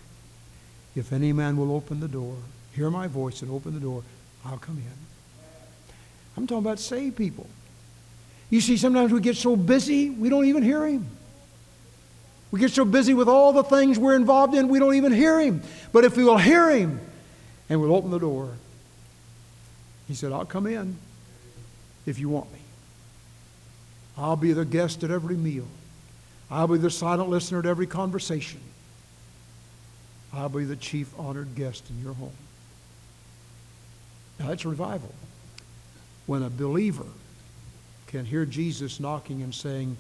If 0.95 1.13
any 1.13 1.33
man 1.33 1.57
will 1.57 1.75
open 1.75 2.01
the 2.01 2.09
door, 2.09 2.37
hear 2.75 2.91
my 2.91 3.07
voice 3.07 3.43
and 3.43 3.51
open 3.51 3.75
the 3.75 3.81
door, 3.81 4.03
I'll 4.45 4.59
come 4.59 4.79
in. 4.79 5.95
I'm 6.37 6.47
talking 6.47 6.65
about 6.65 6.81
saved 6.81 7.17
people. 7.17 7.47
You 8.53 8.61
see, 8.61 8.77
sometimes 8.77 9.11
we 9.15 9.23
get 9.23 9.39
so 9.39 9.57
busy, 9.57 10.11
we 10.11 10.29
don't 10.29 10.45
even 10.45 10.63
hear 10.63 10.87
him. 10.87 11.07
We 12.51 12.61
get 12.61 12.71
so 12.71 12.85
busy 12.85 13.15
with 13.15 13.27
all 13.27 13.55
the 13.55 13.63
things 13.63 13.99
we're 13.99 14.15
involved 14.15 14.55
in, 14.55 14.69
we 14.69 14.79
don't 14.79 14.95
even 14.95 15.11
hear 15.11 15.41
him. 15.41 15.63
But 15.91 16.05
if 16.05 16.19
we 16.19 16.25
will 16.25 16.37
hear 16.37 16.69
him 16.69 17.01
and 17.71 17.81
we'll 17.81 17.97
open 17.97 18.11
the 18.11 18.19
door, 18.19 18.51
he 20.07 20.15
said, 20.15 20.33
I'll 20.33 20.45
come 20.45 20.67
in 20.67 20.99
if 22.05 22.19
you 22.19 22.29
want 22.29 22.53
me. 22.53 22.59
I'll 24.19 24.37
be 24.37 24.53
the 24.53 24.67
guest 24.67 25.03
at 25.03 25.11
every 25.11 25.39
meal. 25.39 25.67
I'll 26.51 26.69
be 26.69 26.77
the 26.77 26.91
silent 26.91 27.31
listener 27.31 27.61
at 27.61 27.67
every 27.67 27.87
conversation. 27.87 28.61
I'll 30.31 30.51
be 30.51 30.67
the 30.67 30.77
chief 30.77 31.11
honored 31.19 31.55
guest 31.55 31.85
in 31.89 32.05
your 32.05 32.13
home. 32.13 32.37
Now, 34.39 34.49
that's 34.49 34.67
revival. 34.67 35.15
When 36.27 36.43
a 36.43 36.51
believer 36.51 37.07
can 38.13 38.25
hear 38.27 38.45
Jesus 38.45 39.01
knocking 39.01 39.43
and 39.43 39.55
saying, 39.55 39.97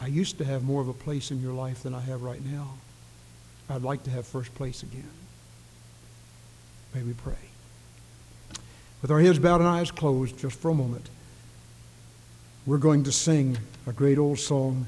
I 0.00 0.06
used 0.06 0.38
to 0.38 0.44
have 0.44 0.62
more 0.62 0.80
of 0.80 0.88
a 0.88 0.92
place 0.92 1.30
in 1.30 1.42
your 1.42 1.52
life 1.52 1.82
than 1.82 1.94
I 1.94 2.00
have 2.00 2.22
right 2.22 2.44
now. 2.44 2.74
I'd 3.68 3.82
like 3.82 4.04
to 4.04 4.10
have 4.10 4.26
first 4.26 4.54
place 4.54 4.82
again. 4.82 5.10
May 6.94 7.02
we 7.02 7.14
pray. 7.14 7.34
With 9.02 9.10
our 9.10 9.20
heads 9.20 9.38
bowed 9.38 9.60
and 9.60 9.68
eyes 9.68 9.90
closed, 9.90 10.38
just 10.38 10.58
for 10.58 10.70
a 10.70 10.74
moment 10.74 11.10
we're 12.66 12.78
going 12.78 13.04
to 13.04 13.12
sing 13.12 13.58
a 13.86 13.92
great 13.92 14.16
old 14.16 14.38
song. 14.38 14.86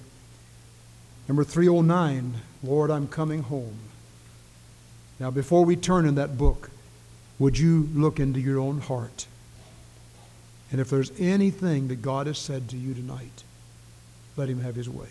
Number 1.28 1.44
309, 1.44 2.34
Lord, 2.62 2.90
I'm 2.90 3.08
coming 3.08 3.42
home. 3.42 3.76
Now, 5.18 5.30
before 5.30 5.64
we 5.64 5.76
turn 5.76 6.06
in 6.06 6.14
that 6.14 6.38
book, 6.38 6.70
would 7.38 7.58
you 7.58 7.88
look 7.94 8.18
into 8.20 8.40
your 8.40 8.58
own 8.58 8.80
heart? 8.80 9.26
And 10.70 10.80
if 10.80 10.90
there's 10.90 11.12
anything 11.18 11.88
that 11.88 12.02
God 12.02 12.26
has 12.26 12.38
said 12.38 12.68
to 12.70 12.76
you 12.76 12.94
tonight, 12.94 13.44
let 14.36 14.48
him 14.48 14.60
have 14.60 14.74
his 14.74 14.88
way. 14.88 15.08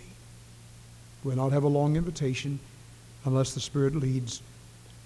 We'll 1.24 1.38
not 1.38 1.54
have 1.54 1.64
a 1.64 1.70
long 1.70 1.96
invitation 1.96 2.60
unless 3.24 3.54
the 3.54 3.60
Spirit 3.60 3.96
leads. 3.96 4.42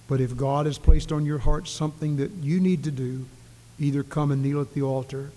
But 0.07 0.19
if 0.19 0.35
God 0.35 0.65
has 0.65 0.77
placed 0.77 1.12
on 1.12 1.25
your 1.25 1.38
heart 1.38 1.67
something 1.67 2.17
that 2.17 2.31
you 2.41 2.59
need 2.59 2.83
to 2.83 2.91
do, 2.91 3.25
either 3.79 4.03
come 4.03 4.31
and 4.31 4.41
kneel 4.41 4.62
at 4.62 4.73
the 4.73 4.81
altar 4.81 5.31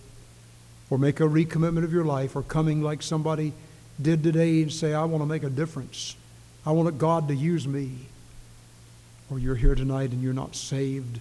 or 0.91 0.99
make 0.99 1.21
a 1.21 1.25
recommitment 1.25 1.85
of 1.85 1.93
your 1.93 2.05
life 2.05 2.35
or 2.35 2.43
coming 2.43 2.83
like 2.83 3.03
somebody 3.03 3.53
did 4.01 4.23
today 4.23 4.63
and 4.63 4.73
say, 4.73 4.95
I 4.95 5.05
want 5.05 5.23
to 5.23 5.27
make 5.27 5.45
a 5.45 5.51
difference. 5.51 6.17
I 6.67 6.73
want 6.73 6.99
God 6.99 7.29
to 7.29 7.35
use 7.35 7.69
me. 7.69 7.93
Or 9.31 9.39
you're 9.39 9.55
here 9.55 9.75
tonight 9.75 10.11
and 10.11 10.23
you're 10.23 10.33
not 10.33 10.57
saved 10.57 11.21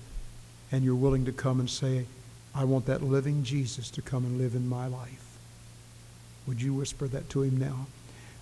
and 0.71 0.83
you're 0.83 0.95
willing 0.95 1.25
to 1.25 1.31
come 1.31 1.59
and 1.59 1.69
say, 1.69 2.05
I 2.53 2.63
want 2.65 2.85
that 2.85 3.03
living 3.03 3.43
Jesus 3.43 3.89
to 3.91 4.01
come 4.01 4.25
and 4.25 4.37
live 4.37 4.55
in 4.55 4.67
my 4.67 4.87
life. 4.87 5.37
Would 6.47 6.61
you 6.61 6.73
whisper 6.73 7.07
that 7.07 7.29
to 7.29 7.43
him 7.43 7.57
now? 7.57 7.87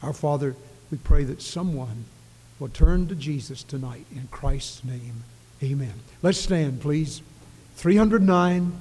Our 0.01 0.13
Father, 0.13 0.55
we 0.89 0.97
pray 0.97 1.23
that 1.25 1.41
someone 1.41 2.05
will 2.59 2.69
turn 2.69 3.07
to 3.07 3.15
Jesus 3.15 3.63
tonight 3.63 4.05
in 4.11 4.27
Christ's 4.31 4.83
name. 4.83 5.23
Amen. 5.61 5.93
Let's 6.21 6.39
stand, 6.39 6.81
please. 6.81 7.21
309. 7.75 8.71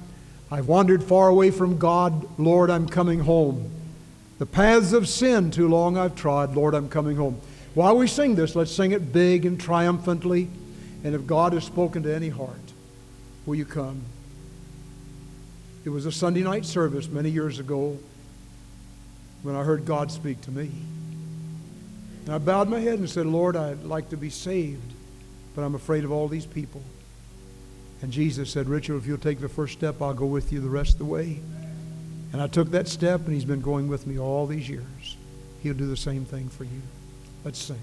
I've 0.51 0.67
wandered 0.67 1.03
far 1.03 1.27
away 1.27 1.51
from 1.51 1.77
God. 1.77 2.27
Lord, 2.39 2.69
I'm 2.69 2.87
coming 2.87 3.19
home. 3.19 3.69
The 4.39 4.45
paths 4.45 4.93
of 4.93 5.07
sin 5.07 5.51
too 5.51 5.67
long 5.67 5.97
I've 5.97 6.15
trod. 6.15 6.55
Lord, 6.55 6.73
I'm 6.73 6.89
coming 6.89 7.17
home. 7.17 7.39
While 7.75 7.97
we 7.97 8.07
sing 8.07 8.35
this, 8.35 8.55
let's 8.55 8.71
sing 8.71 8.93
it 8.93 9.13
big 9.13 9.45
and 9.45 9.59
triumphantly. 9.59 10.49
And 11.03 11.13
if 11.13 11.27
God 11.27 11.53
has 11.53 11.65
spoken 11.65 12.03
to 12.03 12.13
any 12.13 12.29
heart, 12.29 12.55
will 13.45 13.55
you 13.55 13.65
come? 13.65 14.01
It 15.89 15.91
was 15.91 16.05
a 16.05 16.11
Sunday 16.11 16.43
night 16.43 16.65
service 16.65 17.07
many 17.09 17.31
years 17.31 17.57
ago 17.57 17.97
when 19.41 19.55
I 19.55 19.63
heard 19.63 19.85
God 19.85 20.11
speak 20.11 20.39
to 20.41 20.51
me. 20.51 20.69
And 22.25 22.35
I 22.35 22.37
bowed 22.37 22.69
my 22.69 22.79
head 22.79 22.99
and 22.99 23.09
said, 23.09 23.25
Lord, 23.25 23.55
I'd 23.55 23.83
like 23.83 24.09
to 24.09 24.15
be 24.15 24.29
saved, 24.29 24.93
but 25.55 25.63
I'm 25.63 25.73
afraid 25.73 26.03
of 26.03 26.11
all 26.11 26.27
these 26.27 26.45
people. 26.45 26.83
And 28.03 28.11
Jesus 28.11 28.51
said, 28.51 28.69
Richard, 28.69 28.97
if 28.97 29.07
you'll 29.07 29.17
take 29.17 29.39
the 29.39 29.49
first 29.49 29.73
step, 29.73 29.99
I'll 29.99 30.13
go 30.13 30.27
with 30.27 30.53
you 30.53 30.61
the 30.61 30.69
rest 30.69 30.93
of 30.93 30.99
the 30.99 31.05
way. 31.05 31.39
And 32.33 32.39
I 32.39 32.45
took 32.45 32.69
that 32.69 32.87
step, 32.87 33.21
and 33.21 33.33
he's 33.33 33.43
been 33.43 33.61
going 33.61 33.87
with 33.87 34.05
me 34.05 34.19
all 34.19 34.45
these 34.45 34.69
years. 34.69 35.17
He'll 35.63 35.73
do 35.73 35.87
the 35.87 35.97
same 35.97 36.23
thing 36.23 36.49
for 36.49 36.65
you. 36.65 36.81
Let's 37.43 37.57
sing. 37.57 37.79